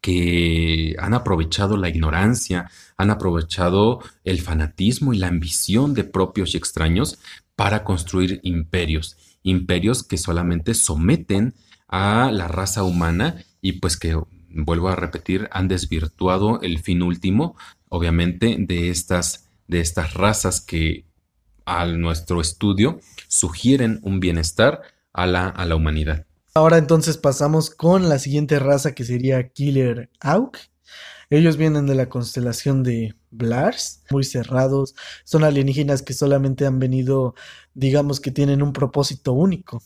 [0.00, 2.70] que han aprovechado la ignorancia,
[3.02, 7.18] han aprovechado el fanatismo y la ambición de propios y extraños
[7.56, 11.54] para construir imperios, imperios que solamente someten
[11.88, 14.16] a la raza humana y pues que,
[14.50, 17.56] vuelvo a repetir, han desvirtuado el fin último,
[17.88, 21.04] obviamente, de estas, de estas razas que
[21.66, 24.80] a nuestro estudio sugieren un bienestar
[25.12, 26.26] a la, a la humanidad.
[26.54, 30.58] Ahora entonces pasamos con la siguiente raza que sería Killer Auk.
[31.32, 37.34] Ellos vienen de la constelación de Blars, muy cerrados, son alienígenas que solamente han venido,
[37.72, 39.82] digamos que tienen un propósito único.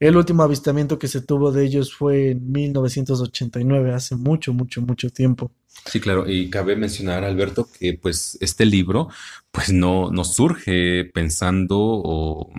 [0.00, 5.08] El último avistamiento que se tuvo de ellos fue en 1989, hace mucho, mucho, mucho
[5.10, 5.52] tiempo.
[5.86, 9.08] Sí, claro, y cabe mencionar, Alberto, que pues este libro
[9.52, 12.50] pues no, no surge pensando o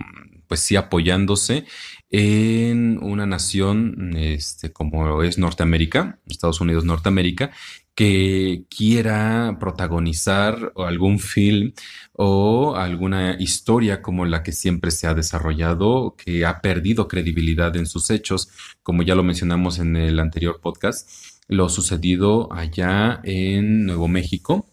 [0.50, 1.64] pues sí apoyándose
[2.10, 7.52] en una nación este, como es Norteamérica, Estados Unidos, Norteamérica,
[8.00, 11.74] que quiera protagonizar algún film
[12.14, 17.84] o alguna historia como la que siempre se ha desarrollado, que ha perdido credibilidad en
[17.84, 18.48] sus hechos,
[18.82, 21.10] como ya lo mencionamos en el anterior podcast,
[21.46, 24.66] lo sucedido allá en Nuevo México,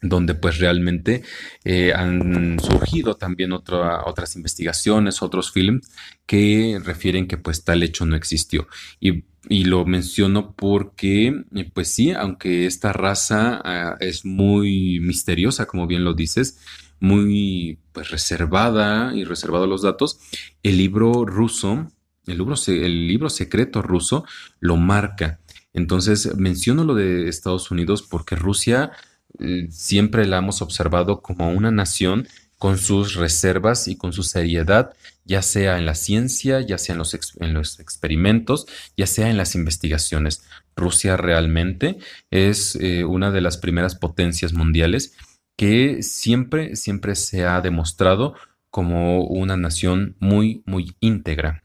[0.00, 1.24] donde pues realmente
[1.64, 5.90] eh, han surgido también otras investigaciones, otros films
[6.24, 8.68] que refieren que pues tal hecho no existió.
[9.00, 15.86] Y, lo menciono porque eh, pues sí, aunque esta raza ah, es muy misteriosa, como
[15.86, 16.58] bien lo dices,
[17.00, 20.18] muy pues reservada y reservado los datos,
[20.62, 21.90] el libro ruso,
[22.26, 24.24] el libro, el libro secreto ruso
[24.60, 25.40] lo marca.
[25.72, 28.92] Entonces menciono lo de Estados Unidos porque Rusia
[29.38, 32.26] eh, siempre la hemos observado como una nación
[32.58, 34.92] con sus reservas y con su seriedad,
[35.28, 39.36] ya sea en la ciencia, ya sea en los, en los experimentos, ya sea en
[39.36, 40.42] las investigaciones.
[40.74, 41.98] Rusia realmente
[42.30, 45.14] es eh, una de las primeras potencias mundiales
[45.56, 48.34] que siempre, siempre se ha demostrado
[48.70, 51.62] como una nación muy, muy íntegra.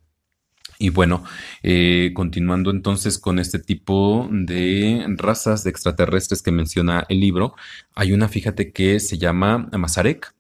[0.79, 1.23] Y bueno,
[1.61, 7.55] eh, continuando entonces con este tipo de razas de extraterrestres que menciona el libro,
[7.95, 10.33] hay una, fíjate, que se llama Mazarek.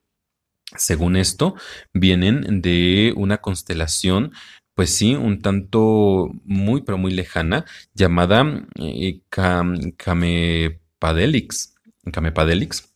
[0.75, 1.55] Según esto,
[1.93, 4.31] vienen de una constelación,
[4.75, 9.21] pues sí, un tanto muy, pero muy lejana, llamada eh,
[9.97, 11.75] Camepadelix.
[12.11, 12.93] Camepadelix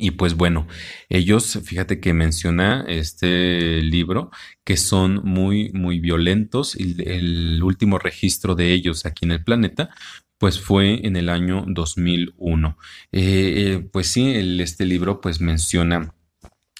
[0.00, 0.66] y pues bueno,
[1.10, 4.30] ellos, fíjate que menciona este libro
[4.64, 9.90] que son muy, muy violentos y el último registro de ellos aquí en el planeta
[10.38, 12.78] pues fue en el año 2001.
[13.12, 16.14] Eh, eh, pues sí, este libro pues menciona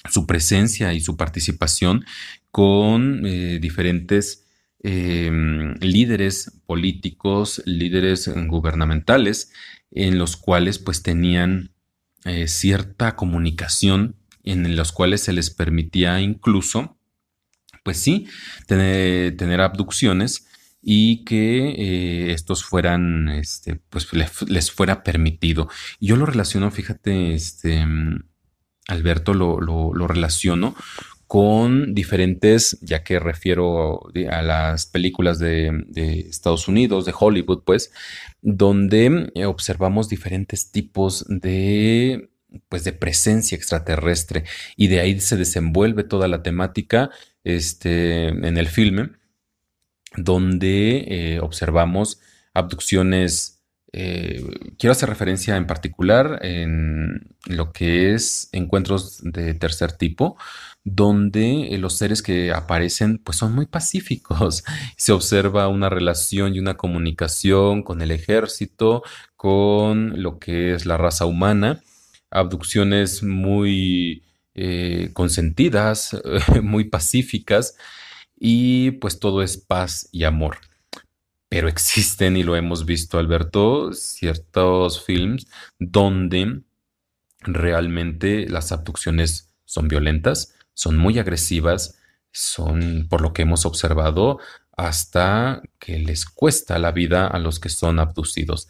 [0.09, 2.05] su presencia y su participación
[2.49, 4.47] con eh, diferentes
[4.83, 9.51] em, líderes políticos, líderes gubernamentales,
[9.91, 11.71] en los cuales pues tenían
[12.25, 16.97] eh, cierta comunicación en los cuales se les permitía incluso,
[17.83, 18.27] pues sí,
[18.67, 20.47] tener, abducciones
[20.81, 24.07] y que eh, estos fueran, este, pues
[24.47, 25.69] les, fuera permitido.
[25.99, 27.85] yo lo relaciono, fíjate, este,
[28.91, 30.75] Alberto, lo, lo, relaciono
[31.27, 35.85] con diferentes, ya que refiero a las películas de,
[36.29, 37.91] Estados Unidos, de Hollywood, pues,
[38.41, 42.29] donde eh, observamos diferentes tipos de
[42.67, 44.43] pues de presencia extraterrestre
[44.75, 47.09] y de ahí se desenvuelve toda la temática
[47.45, 49.11] este, en el filme
[50.15, 52.19] donde eh, observamos
[52.53, 53.60] abducciones.
[53.93, 54.41] Eh,
[54.77, 60.37] quiero hacer referencia en particular en lo que es encuentros de tercer tipo,
[60.83, 64.63] donde los seres que aparecen pues son muy pacíficos.
[64.97, 69.03] Se observa una relación y una comunicación con el ejército,
[69.35, 71.81] con lo que es la raza humana,
[72.29, 74.23] abducciones muy
[74.55, 76.17] eh, consentidas,
[76.61, 77.75] muy pacíficas
[78.39, 80.57] y pues todo es paz y amor.
[81.51, 85.47] Pero existen, y lo hemos visto, Alberto, ciertos films
[85.79, 86.61] donde
[87.41, 91.99] realmente las abducciones son violentas, son muy agresivas,
[92.31, 94.39] son, por lo que hemos observado,
[94.77, 98.69] hasta que les cuesta la vida a los que son abducidos.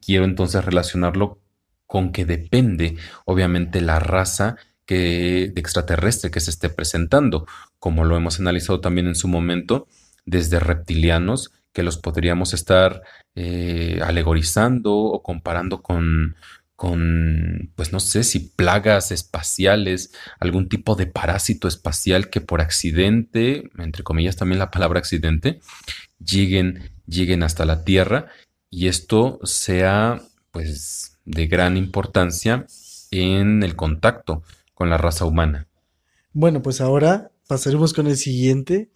[0.00, 1.40] Quiero entonces relacionarlo
[1.88, 4.54] con que depende, obviamente, la raza
[4.86, 7.44] que, de extraterrestre que se esté presentando,
[7.80, 9.88] como lo hemos analizado también en su momento,
[10.24, 13.02] desde reptilianos, que los podríamos estar
[13.34, 16.36] eh, alegorizando o comparando con,
[16.76, 23.70] con, pues no sé si plagas espaciales, algún tipo de parásito espacial que por accidente,
[23.78, 25.60] entre comillas también la palabra accidente,
[26.18, 28.26] lleguen, lleguen hasta la Tierra
[28.68, 32.66] y esto sea pues de gran importancia
[33.10, 34.42] en el contacto
[34.74, 35.68] con la raza humana.
[36.32, 38.88] Bueno, pues ahora pasaremos con el siguiente.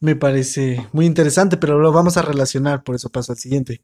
[0.00, 3.82] Me parece muy interesante, pero lo vamos a relacionar, por eso paso al siguiente.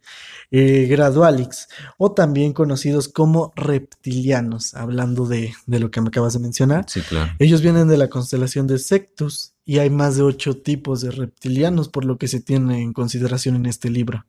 [0.51, 1.69] Eh, gradualix,
[1.99, 6.85] o también conocidos como reptilianos, hablando de, de, lo que me acabas de mencionar.
[6.89, 7.33] Sí, claro.
[7.39, 11.89] Ellos vienen de la constelación de Sectus y hay más de ocho tipos de reptilianos,
[11.89, 14.27] por lo que se tiene en consideración en este libro.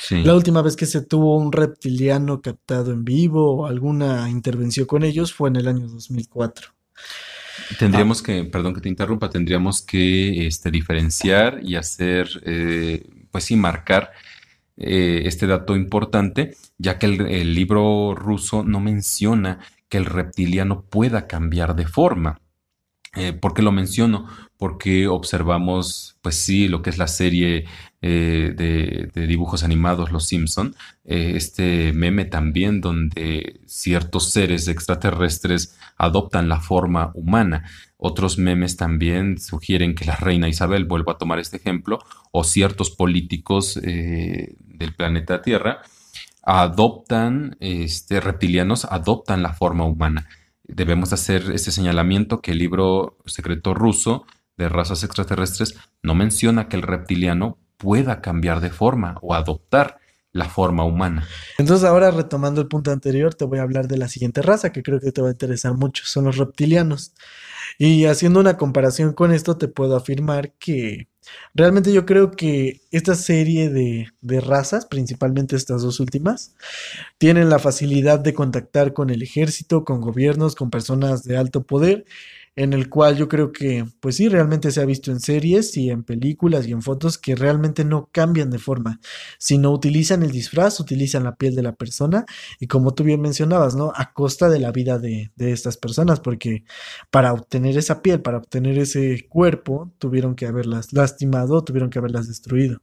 [0.00, 0.22] Sí.
[0.22, 5.02] La última vez que se tuvo un reptiliano captado en vivo o alguna intervención con
[5.02, 6.68] ellos fue en el año 2004.
[7.78, 8.24] Tendríamos ah.
[8.24, 14.12] que, perdón que te interrumpa, tendríamos que este, diferenciar y hacer, eh, pues sí, marcar
[14.76, 20.82] eh, este dato importante, ya que el, el libro ruso no menciona que el reptiliano
[20.82, 22.40] pueda cambiar de forma.
[23.16, 24.26] Eh, ¿Por qué lo menciono?
[24.56, 27.64] Porque observamos, pues sí, lo que es la serie
[28.02, 36.48] eh, de, dibujos animados Los Simpson, eh, este meme también donde ciertos seres extraterrestres adoptan
[36.48, 37.64] la forma humana.
[37.96, 41.98] Otros memes también sugieren que la reina Isabel vuelva a tomar este ejemplo,
[42.30, 45.82] o ciertos políticos del planeta Tierra
[46.42, 50.28] adoptan, este, reptilianos adoptan la forma humana.
[50.68, 54.26] Debemos hacer ese señalamiento que el libro secreto ruso
[54.56, 59.98] de razas extraterrestres no menciona que el reptiliano pueda cambiar de forma o adoptar
[60.32, 61.26] la forma humana.
[61.56, 64.82] Entonces ahora retomando el punto anterior, te voy a hablar de la siguiente raza que
[64.82, 67.14] creo que te va a interesar mucho, son los reptilianos.
[67.78, 71.08] Y haciendo una comparación con esto, te puedo afirmar que
[71.54, 76.56] realmente yo creo que esta serie de, de razas, principalmente estas dos últimas,
[77.18, 82.04] tienen la facilidad de contactar con el ejército, con gobiernos, con personas de alto poder
[82.58, 85.90] en el cual yo creo que, pues sí, realmente se ha visto en series y
[85.90, 88.98] en películas y en fotos que realmente no cambian de forma,
[89.38, 92.26] sino utilizan el disfraz, utilizan la piel de la persona
[92.58, 93.92] y como tú bien mencionabas, ¿no?
[93.94, 96.64] A costa de la vida de, de estas personas, porque
[97.12, 102.26] para obtener esa piel, para obtener ese cuerpo, tuvieron que haberlas lastimado, tuvieron que haberlas
[102.26, 102.80] destruido.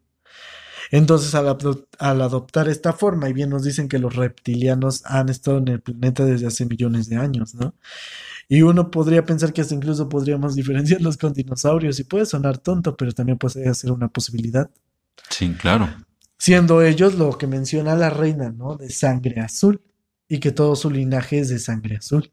[0.92, 1.58] Entonces, al,
[2.00, 5.82] al, adoptar esta forma, y bien nos dicen que los reptilianos han estado en el
[5.82, 7.74] planeta desde hace millones de años, ¿no?
[8.48, 12.96] Y uno podría pensar que hasta incluso podríamos diferenciarlos con dinosaurios y puede sonar tonto,
[12.96, 14.70] pero también puede ser una posibilidad.
[15.30, 15.90] Sí, claro.
[16.38, 18.76] Siendo ellos lo que menciona la reina, ¿no?
[18.76, 19.82] De sangre azul
[20.28, 22.32] y que todo su linaje es de sangre azul.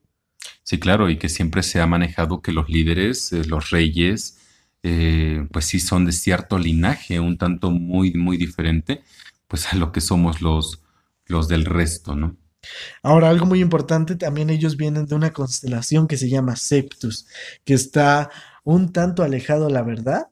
[0.65, 4.39] Sí, claro, y que siempre se ha manejado que los líderes, eh, los reyes,
[4.83, 9.03] eh, pues sí son de cierto linaje, un tanto muy, muy diferente,
[9.49, 10.83] pues a lo que somos los,
[11.27, 12.37] los del resto, ¿no?
[13.03, 17.27] Ahora, algo muy importante, también ellos vienen de una constelación que se llama Septus,
[17.65, 18.31] que está
[18.65, 20.29] un tanto alejado, la verdad,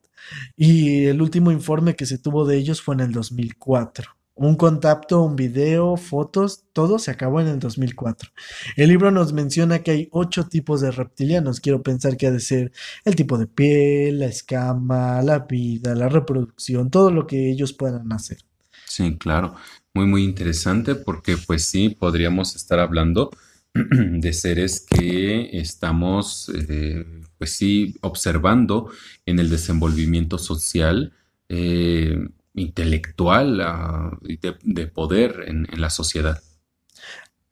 [0.56, 4.19] y el último informe que se tuvo de ellos fue en el 2004.
[4.40, 8.30] Un contacto, un video, fotos, todo se acabó en el 2004.
[8.76, 11.60] El libro nos menciona que hay ocho tipos de reptilianos.
[11.60, 12.72] Quiero pensar que ha de ser
[13.04, 18.12] el tipo de piel, la escama, la vida, la reproducción, todo lo que ellos puedan
[18.12, 18.38] hacer.
[18.86, 19.56] Sí, claro
[19.94, 23.30] muy, muy interesante porque pues sí, podríamos estar hablando
[23.74, 27.04] de seres que estamos, eh,
[27.38, 28.90] pues sí, observando
[29.26, 31.12] en el desenvolvimiento social,
[31.48, 36.40] eh, intelectual uh, de, de, poder en, en, la sociedad.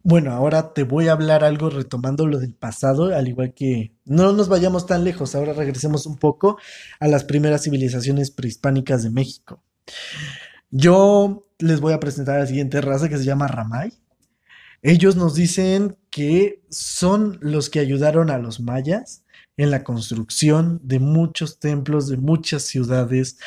[0.02, 4.32] Bueno, ahora te voy a hablar algo retomando lo del pasado, al igual que no
[4.32, 6.58] nos vayamos tan lejos, ahora regresemos un poco
[7.00, 9.62] a las primeras civilizaciones prehispánicas de México.
[10.70, 13.92] Yo les voy a presentar la siguiente raza que se llama Ramay.
[14.82, 19.24] Ellos nos dicen que son los que ayudaron a los mayas
[19.56, 23.38] en la construcción de muchos templos, de muchas ciudades,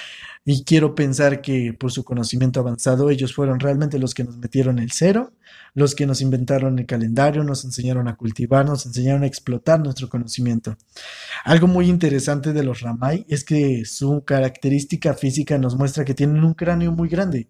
[0.43, 4.79] y quiero pensar que por su conocimiento avanzado ellos fueron realmente los que nos metieron
[4.79, 5.33] el cero,
[5.75, 10.09] los que nos inventaron el calendario, nos enseñaron a cultivar, nos enseñaron a explotar nuestro
[10.09, 10.77] conocimiento.
[11.45, 16.43] Algo muy interesante de los Ramay es que su característica física nos muestra que tienen
[16.43, 17.47] un cráneo muy grande.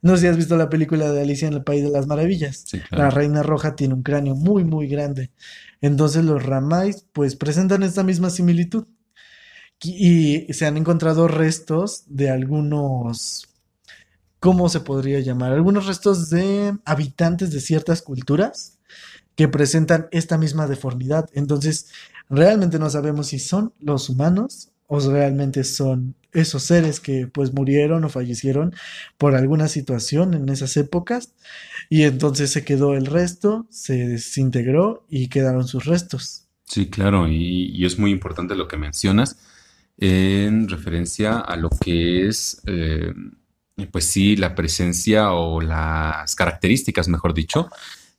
[0.00, 2.66] No sé si has visto la película de Alicia en el País de las Maravillas.
[2.90, 5.32] La Reina Roja tiene un cráneo muy, muy grande.
[5.80, 8.86] Entonces los Ramay pues presentan esta misma similitud.
[9.80, 13.48] Y se han encontrado restos de algunos,
[14.40, 15.52] ¿cómo se podría llamar?
[15.52, 18.78] Algunos restos de habitantes de ciertas culturas
[19.36, 21.30] que presentan esta misma deformidad.
[21.32, 21.90] Entonces,
[22.28, 28.04] realmente no sabemos si son los humanos o realmente son esos seres que pues murieron
[28.04, 28.74] o fallecieron
[29.16, 31.34] por alguna situación en esas épocas
[31.88, 36.48] y entonces se quedó el resto, se desintegró y quedaron sus restos.
[36.64, 39.38] Sí, claro, y, y es muy importante lo que mencionas
[39.98, 43.12] en referencia a lo que es, eh,
[43.90, 47.68] pues sí, la presencia o las características, mejor dicho,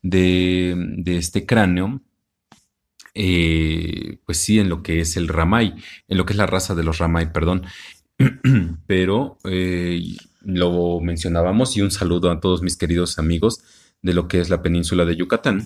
[0.01, 0.75] de,
[1.05, 2.01] este cráneo,
[3.13, 5.75] eh, pues sí, en lo que es el Ramay,
[6.07, 7.65] en lo que es la raza de los Ramay, perdón.
[8.87, 10.01] Pero eh,
[10.41, 13.61] lo mencionábamos y un saludo a todos mis queridos amigos
[14.01, 15.65] de lo que es la península de Yucatán.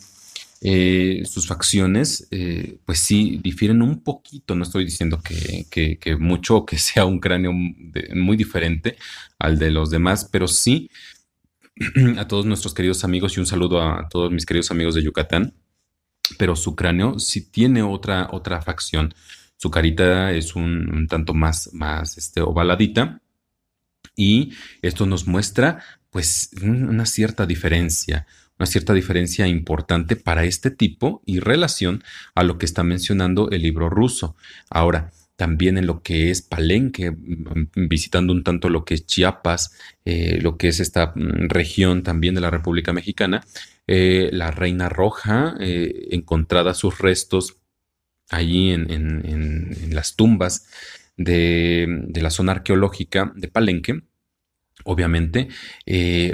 [0.65, 4.55] Eh, sus facciones, eh, pues sí, difieren un poquito.
[4.55, 5.65] No estoy diciendo que,
[5.99, 8.95] que, mucho que sea un cráneo muy diferente
[9.39, 10.89] al de los demás, pero sí
[12.17, 15.53] a todos nuestros queridos amigos y un saludo a todos mis queridos amigos de Yucatán.
[16.37, 19.13] Pero su cráneo sí tiene otra, otra facción.
[19.57, 23.21] Su carita es un, tanto más, más este, ovaladita.
[24.15, 28.25] Y esto nos muestra, pues, una cierta diferencia
[28.59, 32.03] una cierta diferencia importante para este tipo y relación
[32.35, 34.35] a lo que está mencionando el libro ruso.
[34.69, 39.77] Ahora, también en lo que es Palenque, mm, visitando un tanto lo que es Chiapas,
[40.05, 43.43] eh, lo que es esta mm, región también de la República Mexicana,
[43.87, 47.57] eh, la Reina Roja, eh, encontrada sus restos
[48.29, 50.67] allí en, las tumbas
[51.17, 54.01] de, de, la zona arqueológica de Palenque,
[54.85, 55.49] obviamente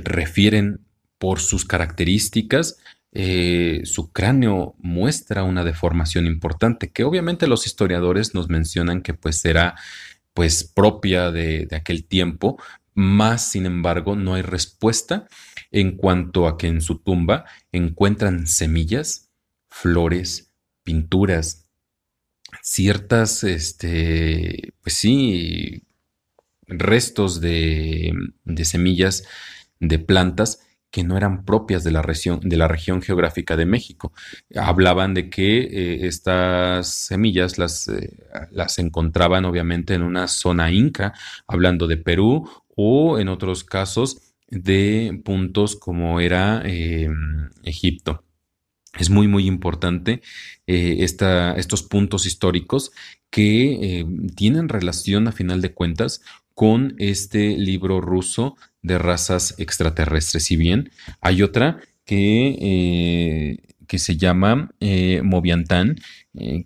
[0.03, 0.85] refieren
[1.19, 2.79] por sus características,
[3.11, 9.37] eh, su cráneo muestra una deformación importante, que obviamente los historiadores nos mencionan que pues
[9.37, 9.75] será
[10.33, 12.61] pues propia de, aquel tiempo,
[12.93, 15.27] más sin embargo no hay respuesta
[15.71, 19.29] en cuanto a que en su tumba encuentran semillas,
[19.69, 20.51] flores,
[20.83, 21.67] pinturas,
[22.61, 25.83] ciertas, este, pues sí,
[26.67, 28.13] restos de,
[28.45, 29.23] de semillas
[29.79, 30.59] de plantas
[30.91, 34.11] que no eran propias de la región, de la región geográfica de México.
[34.55, 38.17] Hablaban de que eh, estas semillas las, eh,
[38.51, 41.13] las encontraban obviamente en una zona inca,
[41.47, 48.23] hablando de Perú o en otros casos de puntos como era em, Egipto.
[48.97, 50.21] Es muy, muy importante
[50.65, 52.91] eh, estos puntos históricos
[53.29, 54.03] que
[54.35, 56.23] tienen relación, a final de cuentas,
[56.55, 60.43] con este libro ruso de razas extraterrestres.
[60.43, 63.57] Si bien hay otra que, eh,
[63.87, 65.97] que se llama eh, Moviantán
[66.33, 66.65] eh,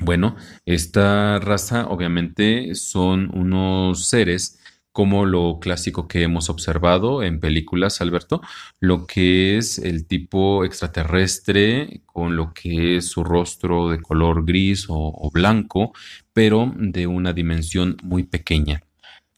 [0.00, 4.58] Bueno, esta raza obviamente son unos seres
[4.92, 8.40] como lo clásico que hemos observado en películas, Alberto,
[8.80, 14.86] lo que es el tipo extraterrestre con lo que es su rostro de color gris
[14.88, 15.92] o blanco,
[16.32, 18.82] pero de una dimensión muy pequeña.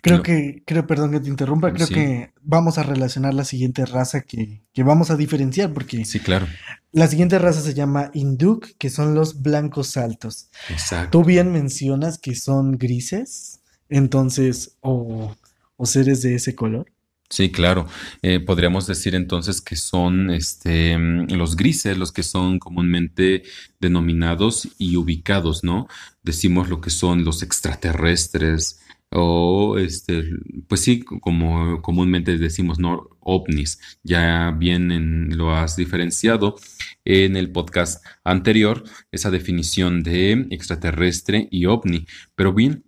[0.03, 4.22] Creo que, creo, perdón que te interrumpa, creo que vamos a relacionar la siguiente raza
[4.22, 6.48] que, que, vamos a diferenciar, porque sí, claro.
[6.90, 10.50] La siguiente raza se llama Induk, que son los blancos altos.
[10.68, 11.20] Exacto.
[11.20, 15.36] Tú bien mencionas que son grises, entonces, o,
[15.76, 16.90] o seres de ese color.
[17.32, 17.88] Sí, claro.
[18.20, 23.44] Eh, podríamos decir entonces que son este, los grises, los que son comúnmente
[23.80, 25.88] denominados y ubicados, ¿no?
[26.22, 28.82] Decimos lo que son los extraterrestres,
[29.12, 30.24] o este,
[30.68, 33.08] pues sí, como comúnmente decimos, ¿no?
[33.24, 33.78] ovnis.
[34.02, 36.56] Ya bien lo has diferenciado
[37.04, 42.06] en el podcast anterior, esa definición de extraterrestre y ovni.
[42.34, 42.84] Pero bien,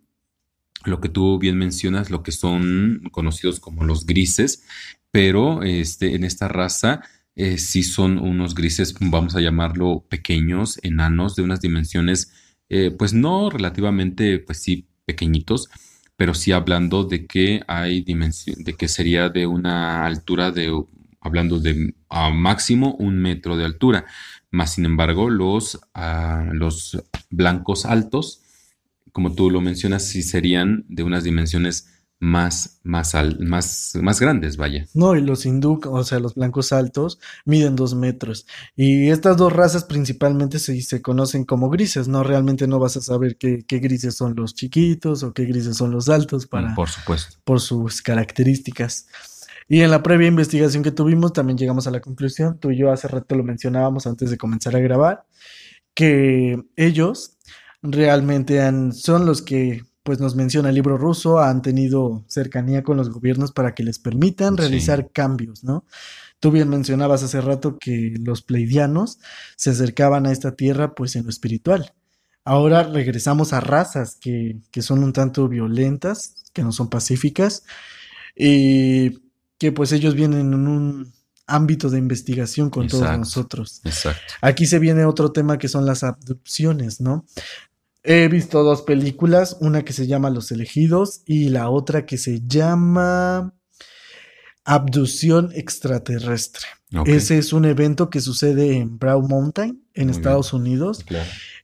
[0.84, 4.64] lo que tú bien mencionas, lo que son conocidos como los grises,
[5.10, 7.02] pero este, en esta raza
[7.36, 12.32] eh, sí son unos grises, vamos a llamarlo pequeños, enanos, de unas dimensiones,
[12.68, 15.68] eh, pues no relativamente, pues sí, pequeñitos,
[16.16, 20.72] pero sí hablando de que hay dimensión, de que sería de una altura de,
[21.20, 24.06] hablando de a máximo un metro de altura.
[24.50, 28.42] Más sin embargo, los, ah, los blancos altos,
[29.12, 34.86] como tú lo mencionas, sí serían de unas dimensiones más, más, más, más grandes, vaya.
[34.94, 38.46] No, y los hindú, o sea, los blancos altos, miden dos metros.
[38.74, 42.24] Y estas dos razas principalmente se, se conocen como grises, ¿no?
[42.24, 45.90] Realmente no vas a saber qué, qué, grises son los chiquitos o qué grises son
[45.90, 47.36] los altos para, por supuesto.
[47.44, 49.06] por sus características.
[49.68, 52.90] Y en la previa investigación que tuvimos también llegamos a la conclusión, tú y yo
[52.90, 55.26] hace rato lo mencionábamos antes de comenzar a grabar,
[55.94, 57.36] que ellos
[57.82, 62.96] realmente han, son los que pues nos menciona el libro ruso, han tenido cercanía con
[62.96, 65.84] los gobiernos para que les permitan realizar cambios, ¿no?
[66.40, 69.18] Tú bien mencionabas hace rato que los pleidianos
[69.56, 71.94] se acercaban a esta tierra pues en lo espiritual.
[72.44, 77.64] Ahora regresamos a razas que, que son un tanto violentas, que no son pacíficas,
[78.36, 79.22] y
[79.56, 81.12] que pues ellos vienen en un
[81.46, 83.80] ámbito de investigación con todos nosotros.
[83.84, 84.34] Exacto.
[84.42, 87.24] Aquí se viene otro tema que son las abducciones, ¿no?
[88.06, 92.42] He visto dos películas, una que se llama Los elegidos y la otra que se
[92.46, 93.54] llama
[94.62, 96.66] Abducción extraterrestre.
[97.06, 101.04] Ese es un evento que sucede en Brown Mountain, en Estados Unidos.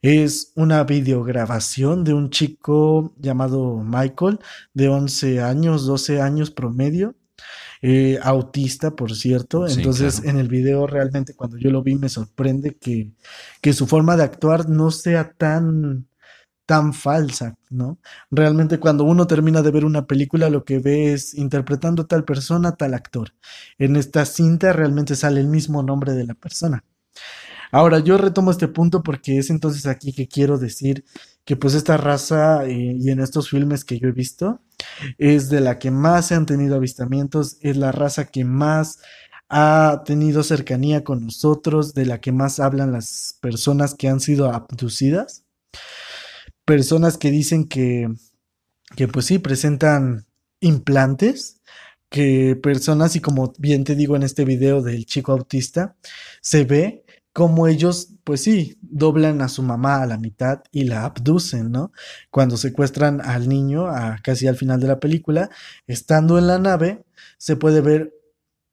[0.00, 4.38] Es una videograbación de un chico llamado Michael,
[4.72, 7.14] de 11 años, 12 años promedio.
[7.82, 9.68] Eh, autista, por cierto.
[9.68, 13.10] Entonces, en el video realmente cuando yo lo vi me sorprende que,
[13.60, 16.06] que su forma de actuar no sea tan
[16.70, 17.98] tan falsa, ¿no?
[18.30, 22.76] Realmente cuando uno termina de ver una película lo que ve es interpretando tal persona,
[22.76, 23.32] tal actor.
[23.76, 26.84] En esta cinta realmente sale el mismo nombre de la persona.
[27.72, 31.04] Ahora, yo retomo este punto porque es entonces aquí que quiero decir
[31.44, 34.60] que pues esta raza eh, y en estos filmes que yo he visto
[35.18, 39.00] es de la que más se han tenido avistamientos, es la raza que más
[39.48, 44.52] ha tenido cercanía con nosotros, de la que más hablan las personas que han sido
[44.52, 45.42] abducidas
[46.70, 48.06] personas que dicen que,
[48.94, 50.26] que pues sí, presentan
[50.60, 51.60] implantes,
[52.08, 55.96] que personas, y como bien te digo en este video del chico autista,
[56.40, 61.04] se ve como ellos, pues sí, doblan a su mamá a la mitad y la
[61.06, 61.90] abducen, ¿no?
[62.30, 65.50] Cuando secuestran al niño, a, casi al final de la película,
[65.88, 67.04] estando en la nave,
[67.36, 68.14] se puede ver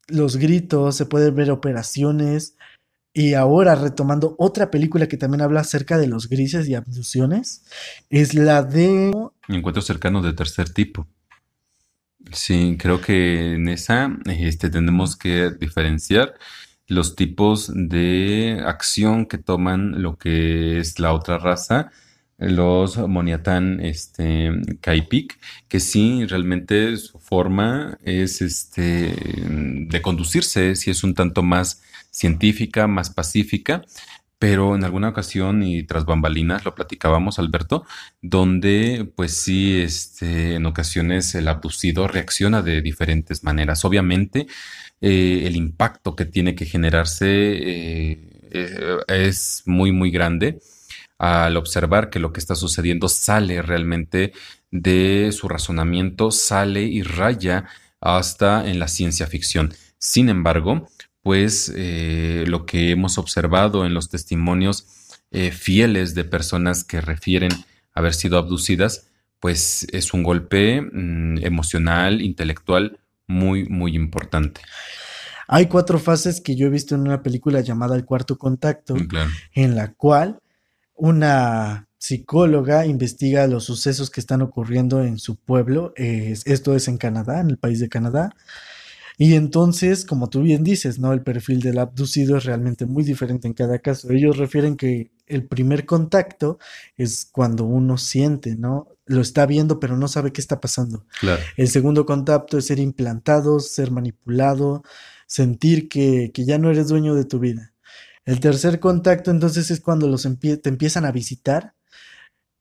[0.07, 2.57] los gritos, se puede ver operaciones,
[3.17, 7.63] y ahora retomando otra película que también habla acerca de los grises y abducciones,
[8.11, 9.11] es la de...
[9.47, 11.07] Encuentros cercanos de tercer tipo.
[12.31, 16.35] Sí, creo que en esa este, tenemos que diferenciar
[16.85, 21.89] los tipos de acción que toman lo que es la otra raza,
[22.37, 29.11] los Moniatán este, Kaipik, que sí, realmente su forma es este,
[29.49, 31.81] de conducirse, si es un tanto más
[32.17, 33.83] científica, más pacífica,
[34.39, 37.85] pero en alguna ocasión y tras bambalinas lo platicábamos, Alberto,
[38.21, 43.85] donde pues sí, este, en ocasiones el abducido reacciona de diferentes maneras.
[43.85, 44.47] Obviamente,
[45.01, 50.59] eh, el impacto que tiene que generarse eh, eh, es muy, muy grande
[51.19, 54.33] al observar que lo que está sucediendo sale realmente
[54.71, 57.65] de su razonamiento, sale y raya
[58.01, 59.73] hasta en la ciencia ficción.
[59.97, 60.87] Sin embargo,
[61.27, 64.87] pues eh, lo que hemos observado en los testimonios
[65.31, 67.51] eh, fieles de personas que refieren
[67.93, 69.07] haber sido abducidas,
[69.41, 74.61] pues es un golpe mm, emocional, intelectual muy, muy importante.
[75.49, 79.09] Hay cuatro fases que yo he visto en una película llamada El Cuarto Contacto, mm,
[79.53, 80.39] en la cual
[80.93, 85.91] una psicóloga investiga los sucesos que están ocurriendo en su pueblo.
[85.97, 88.29] esto es en Canadá, en el país de Canadá.
[89.19, 91.11] Y entonces, como tú bien dices, ¿no?
[91.11, 94.11] El perfil del abducido es realmente muy diferente en cada caso.
[94.11, 96.59] Ellos refieren que el primer contacto
[96.97, 98.87] es cuando uno siente, ¿no?
[99.07, 101.05] Lo está viendo, pero no sabe qué está pasando.
[101.19, 101.41] Claro.
[101.55, 104.83] El segundo contacto es ser implantado, ser manipulado,
[105.25, 107.73] sentir que, que ya no eres dueño de tu vida.
[108.23, 111.73] El tercer contacto entonces es cuando los te empiezan a visitar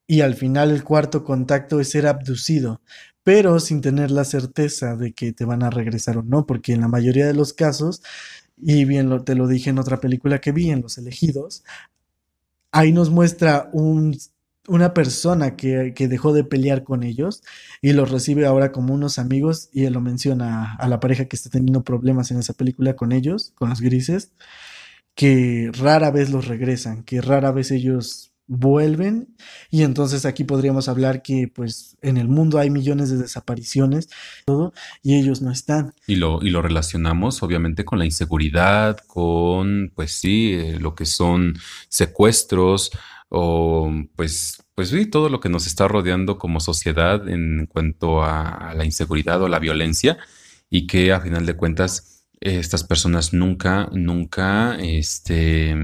[0.07, 2.81] y al final el cuarto contacto es ser abducido,
[3.27, 6.81] pero sin tener la certeza de que te van a regresar o no, porque en
[6.81, 8.01] la mayoría de los casos,
[8.57, 11.65] y bien te lo dije en otra película que vi, en Los elegidos,
[12.71, 14.17] ahí nos muestra un,
[14.69, 17.43] una persona que, dejó de pelear con ellos
[17.83, 21.35] y los recibe ahora como unos amigos y él lo menciona a la pareja que
[21.35, 24.31] está teniendo problemas en esa película con ellos, con los grises,
[25.17, 29.35] que rara vez los regresan, que rara vez ellos vuelven.
[29.71, 34.09] Y entonces aquí podríamos hablar que pues en el mundo hay millones de desapariciones
[34.45, 34.73] todo
[35.03, 35.95] y ellos no están.
[36.07, 41.07] Y lo y lo relacionamos obviamente con la inseguridad con pues sí eh, lo que
[41.07, 41.55] son
[41.89, 42.91] secuestros
[43.29, 48.73] o pues, pues sí, todo lo que nos está rodeando como sociedad en cuanto a,
[48.75, 50.19] la inseguridad o la violencia
[50.71, 55.75] y que a final de cuentas estas personas nunca, nunca, este,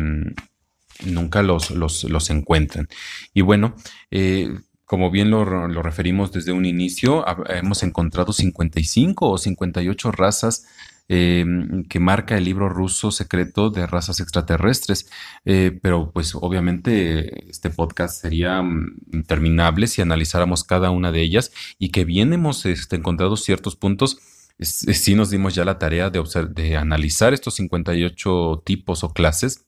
[1.06, 2.88] nunca los, los, encuentran.
[3.34, 3.74] Y bueno,
[4.10, 4.48] eh,
[4.84, 10.66] como bien lo, lo, referimos desde un inicio, hemos encontrado 55 o 58 razas
[11.08, 15.10] Em, que marca el libro ruso secreto de razas extraterrestres.
[15.44, 21.52] Eh, pero pues obviamente este podcast sería mm, interminable si analizáramos cada una de ellas
[21.78, 24.18] y que bien hemos este, encontrado ciertos puntos.
[24.60, 26.22] Sí nos dimos ya la tarea de,
[26.54, 29.66] de analizar estos 58 tipos o clases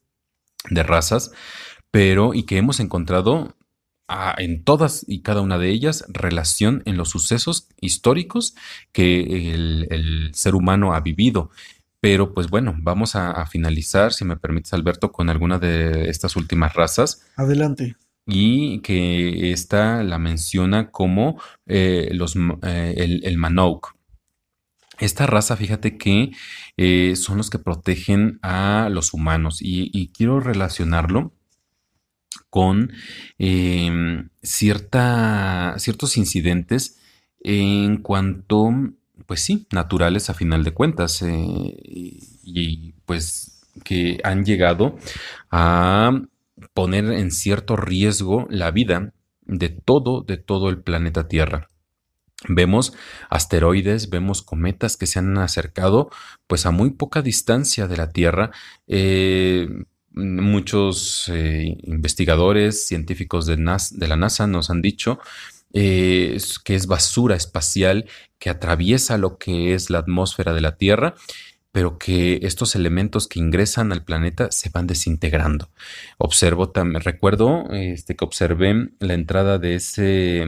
[0.70, 1.32] de razas,
[1.90, 3.54] pero y que hemos encontrado
[4.38, 8.54] en todas y cada una de ellas relación en los sucesos históricos
[8.92, 11.50] que el, ser humano ha vivido.
[12.00, 16.74] Pero pues bueno, vamos a, finalizar, si me permites Alberto, con alguna de estas últimas
[16.74, 17.26] razas.
[17.36, 17.96] Adelante.
[18.26, 23.94] Y que esta la menciona como eh, los, eh, el, el Manouk.
[24.98, 26.30] Esta raza, fíjate que
[26.76, 31.32] eh, son los que protegen a los humanos y quiero relacionarlo
[32.54, 32.92] con
[33.38, 37.00] em, cierta, ciertos incidentes
[37.40, 38.70] en cuanto,
[39.26, 41.76] pues sí, naturales a final de cuentas, eh,
[42.44, 44.96] y, pues que han llegado
[45.50, 46.12] a
[46.74, 49.12] poner en cierto riesgo la vida
[49.46, 51.68] de todo, de todo el planeta Tierra.
[52.48, 52.92] Vemos
[53.30, 56.10] asteroides, vemos cometas que se han acercado
[56.46, 58.50] pues a muy poca distancia de la Tierra,
[58.86, 59.68] eh,
[60.14, 65.18] muchos eh, investigadores científicos de, la NASA nos han dicho
[65.72, 68.06] eh, que es basura espacial
[68.38, 71.14] que atraviesa lo que es la atmósfera de la Tierra,
[71.74, 75.70] pero que estos elementos que ingresan al planeta se van desintegrando.
[76.18, 80.02] Observo también, recuerdo este, que observé la entrada de ese,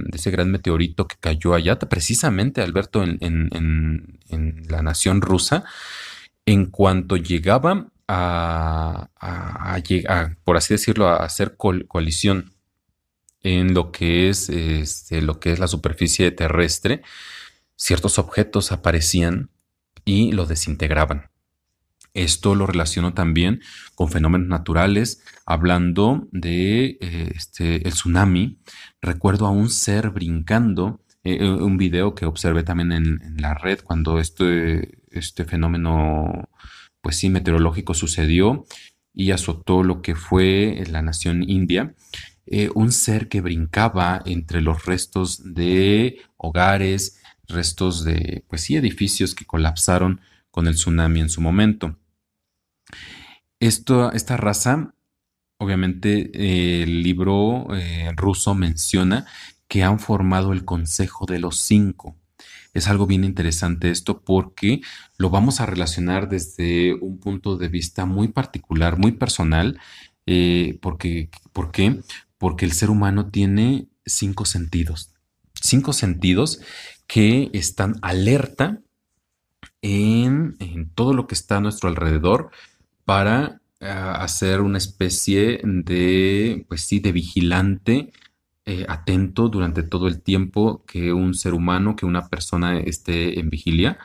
[0.05, 5.65] de ese gran meteorito que cayó allá, precisamente, Alberto, en, en la nación rusa.
[6.45, 9.09] En cuanto llegaba a,
[10.45, 12.53] por así decirlo, a hacer coalición
[13.43, 17.03] en lo que es este, lo que es la superficie terrestre,
[17.75, 19.51] ciertos objetos aparecían
[20.07, 21.31] y lo desintegraban.
[22.15, 23.61] Esto lo relaciono también
[23.95, 28.59] con fenómenos naturales, hablando de eh, este, el tsunami.
[29.03, 33.81] Recuerdo a un ser brincando, eh, eh, un video que observé también en, la red
[33.85, 36.49] cuando este, este fenómeno
[37.03, 38.65] pues sí, meteorológico sucedió
[39.13, 41.95] y azotó lo que fue la nación india.
[42.75, 49.45] Un ser que brincaba entre los restos de hogares, restos de, pues sí, edificios que
[49.45, 50.21] colapsaron
[50.51, 51.97] con el tsunami en su momento.
[53.61, 54.95] Esto, esta raza,
[55.59, 59.27] obviamente, el libro eh, ruso menciona
[59.69, 62.17] que han formado el Consejo de los Cinco.
[62.75, 64.83] Es algo bien interesante esto porque
[65.17, 69.81] lo vamos a relacionar desde un punto de vista muy particular, muy personal.
[70.27, 72.01] Eh, porque, ¿Por qué?
[72.37, 75.11] Porque el ser humano tiene cinco sentidos.
[75.55, 76.61] Cinco sentidos
[77.07, 78.81] que están alerta
[79.83, 80.57] en,
[80.95, 82.51] todo lo que está a nuestro alrededor
[83.05, 88.13] para ah, hacer una especie de, pues sí, de vigilante
[88.65, 93.49] eh, atento durante todo el tiempo que un ser humano, que una persona esté en
[93.49, 93.99] vigilia,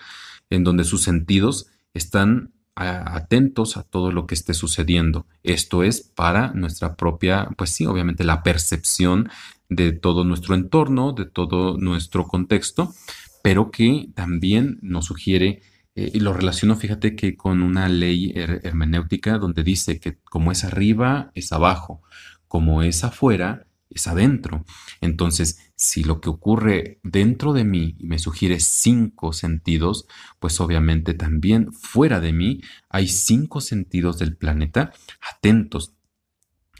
[0.52, 5.26] en donde sus sentidos están atentos a todo lo que esté sucediendo.
[5.44, 9.30] Esto es para nuestra propia, pues sí, obviamente la percepción
[9.72, 12.94] de todo nuestro entorno, de todo nuestro contexto,
[13.42, 15.62] pero que también nos sugiere,
[15.96, 20.66] eh, y lo relaciono, fíjate que con una ley hermenéutica donde dice que como es
[20.66, 22.04] arriba, es abajo,
[22.50, 24.66] como es afuera, es adentro.
[25.00, 30.06] Entonces, si lo que ocurre dentro de mí me sugiere cinco sentidos,
[30.40, 34.92] pues obviamente también fuera de mí hay cinco sentidos del planeta
[35.22, 35.94] atentos.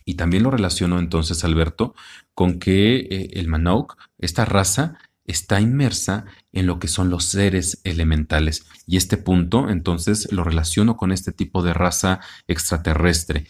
[0.06, 1.94] Y también lo relaciono entonces, Alberto,
[2.34, 7.80] con que eh, el Manauk, esta raza, está inmersa en lo que son los seres
[7.84, 8.66] elementales.
[8.86, 13.48] Y este punto, entonces, lo relaciono con este tipo de raza extraterrestre.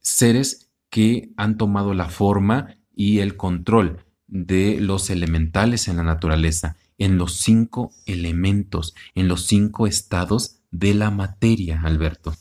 [0.00, 6.76] Seres que han tomado la forma y el control de los elementales en la naturaleza,
[6.98, 12.34] en los cinco elementos, en los cinco estados de la materia, Alberto.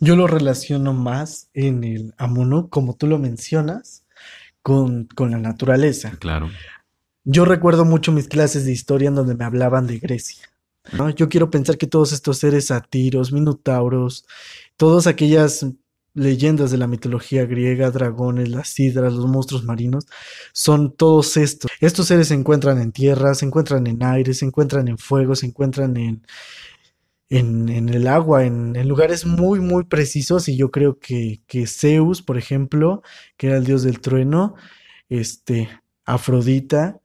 [0.00, 4.04] Yo lo relaciono más en el Amuno, como tú lo mencionas,
[4.62, 6.12] con, con la naturaleza.
[6.18, 6.50] Claro.
[7.24, 10.48] Yo recuerdo mucho mis clases de historia en donde me hablaban de Grecia.
[11.16, 14.24] Yo quiero pensar que todos estos seres satiros, minotauros,
[14.76, 15.66] todas aquellas
[16.14, 20.06] leyendas de la mitología griega, dragones, las sidras, los monstruos marinos,
[20.52, 21.70] son todos estos.
[21.80, 25.46] Estos seres se encuentran en tierra, se encuentran en aire, se encuentran en fuego, se
[25.46, 26.26] encuentran en,
[27.30, 30.48] en, el agua, en, en, lugares muy, muy precisos.
[30.48, 33.02] Y yo creo que, que Zeus, por ejemplo,
[33.36, 34.54] que era el dios del trueno,
[35.08, 35.68] este,
[36.04, 37.00] Afrodita,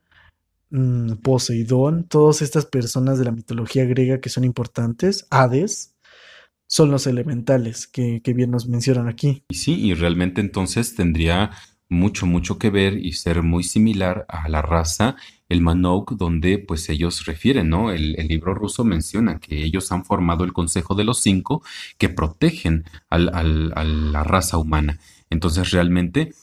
[0.76, 5.94] Mm, Poseidón, todas estas personas de la mitología griega que son importantes, Hades,
[6.66, 9.44] son los elementales que, bien nos mencionan aquí.
[9.50, 11.52] Y sí, y realmente entonces tendría
[11.90, 15.16] mucho, mucho que ver y ser muy similar a la raza,
[15.54, 17.92] el Manouk, donde pues ellos refieren, ¿no?
[17.92, 21.64] El, libro ruso menciona que ellos han formado el Consejo de los Cinco
[21.98, 25.00] que protegen a la raza humana.
[25.30, 26.34] Entonces realmente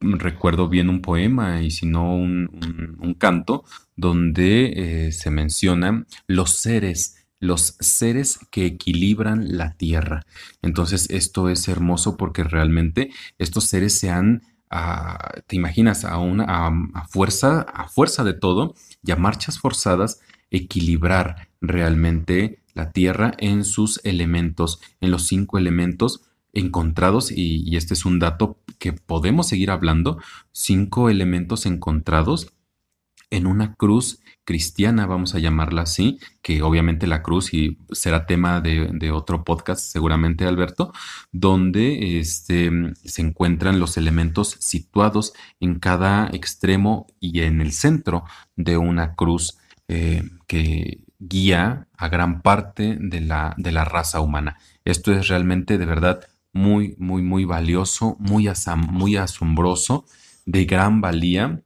[0.00, 3.64] recuerdo bien un poema y si no un, canto
[3.96, 4.72] donde
[5.06, 10.26] eh, se mencionan los seres, los seres que equilibran la tierra.
[10.62, 14.42] Entonces esto es hermoso porque realmente estos seres se han,
[15.46, 22.62] te imaginas, a, una, fuerza, a fuerza de todo y a marchas forzadas, equilibrar realmente
[22.74, 28.58] la tierra en sus elementos, en los cinco elementos encontrados, y, este es un dato
[28.78, 30.18] que podemos seguir hablando,
[30.52, 32.52] cinco elementos encontrados
[33.30, 38.60] en una cruz cristiana, vamos a llamarla así, que obviamente la cruz y será tema
[38.60, 40.92] de, otro podcast seguramente, Alberto,
[41.32, 42.70] donde este,
[43.04, 48.24] se encuentran los elementos situados en cada extremo y en el centro
[48.56, 49.58] de una cruz
[49.88, 54.58] eh, que guía a gran parte de la, de la raza humana.
[54.84, 56.20] Esto es realmente de verdad
[56.52, 58.48] muy, muy, muy valioso, muy,
[58.88, 60.06] muy asombroso,
[60.46, 61.60] de gran valía.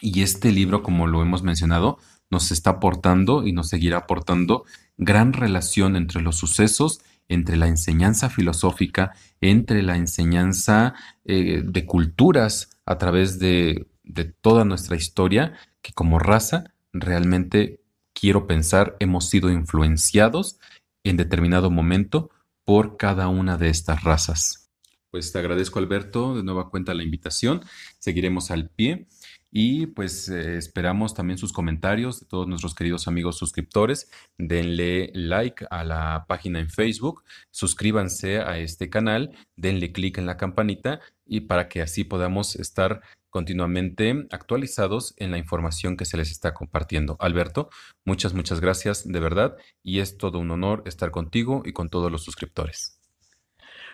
[0.00, 1.98] Y este libro, como lo hemos mencionado,
[2.30, 4.64] nos está aportando y nos seguirá aportando
[4.96, 10.94] gran relación entre los sucesos, entre la enseñanza filosófica, entre la enseñanza
[11.24, 17.80] eh, de culturas a través de, de toda nuestra historia, que como raza realmente
[18.12, 20.58] quiero pensar hemos sido influenciados
[21.04, 22.30] en determinado momento
[22.64, 24.70] por cada una de estas razas.
[25.10, 27.62] Pues te agradezco Alberto, de nueva cuenta la invitación,
[27.98, 29.06] seguiremos al pie
[29.50, 34.10] y pues eh, esperamos también sus comentarios de todos nuestros queridos amigos suscriptores.
[34.36, 40.36] Denle like a la página en Facebook, suscríbanse a este canal, denle clic en la
[40.36, 46.30] campanita y para que así podamos estar continuamente actualizados en la información que se les
[46.30, 47.16] está compartiendo.
[47.20, 47.70] Alberto,
[48.04, 52.10] muchas, muchas gracias de verdad y es todo un honor estar contigo y con todos
[52.10, 52.97] los suscriptores.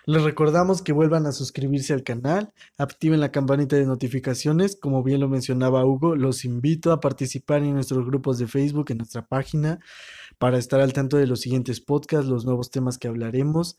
[0.07, 5.21] Les recordamos que vuelvan a suscribirse al canal, activen la campanita de notificaciones, como bien
[5.21, 9.81] lo mencionaba Hugo, los invito a participar en nuestros grupos de Facebook, en nuestra página,
[10.39, 13.79] para estar al tanto de los siguientes podcasts, los nuevos temas que hablaremos.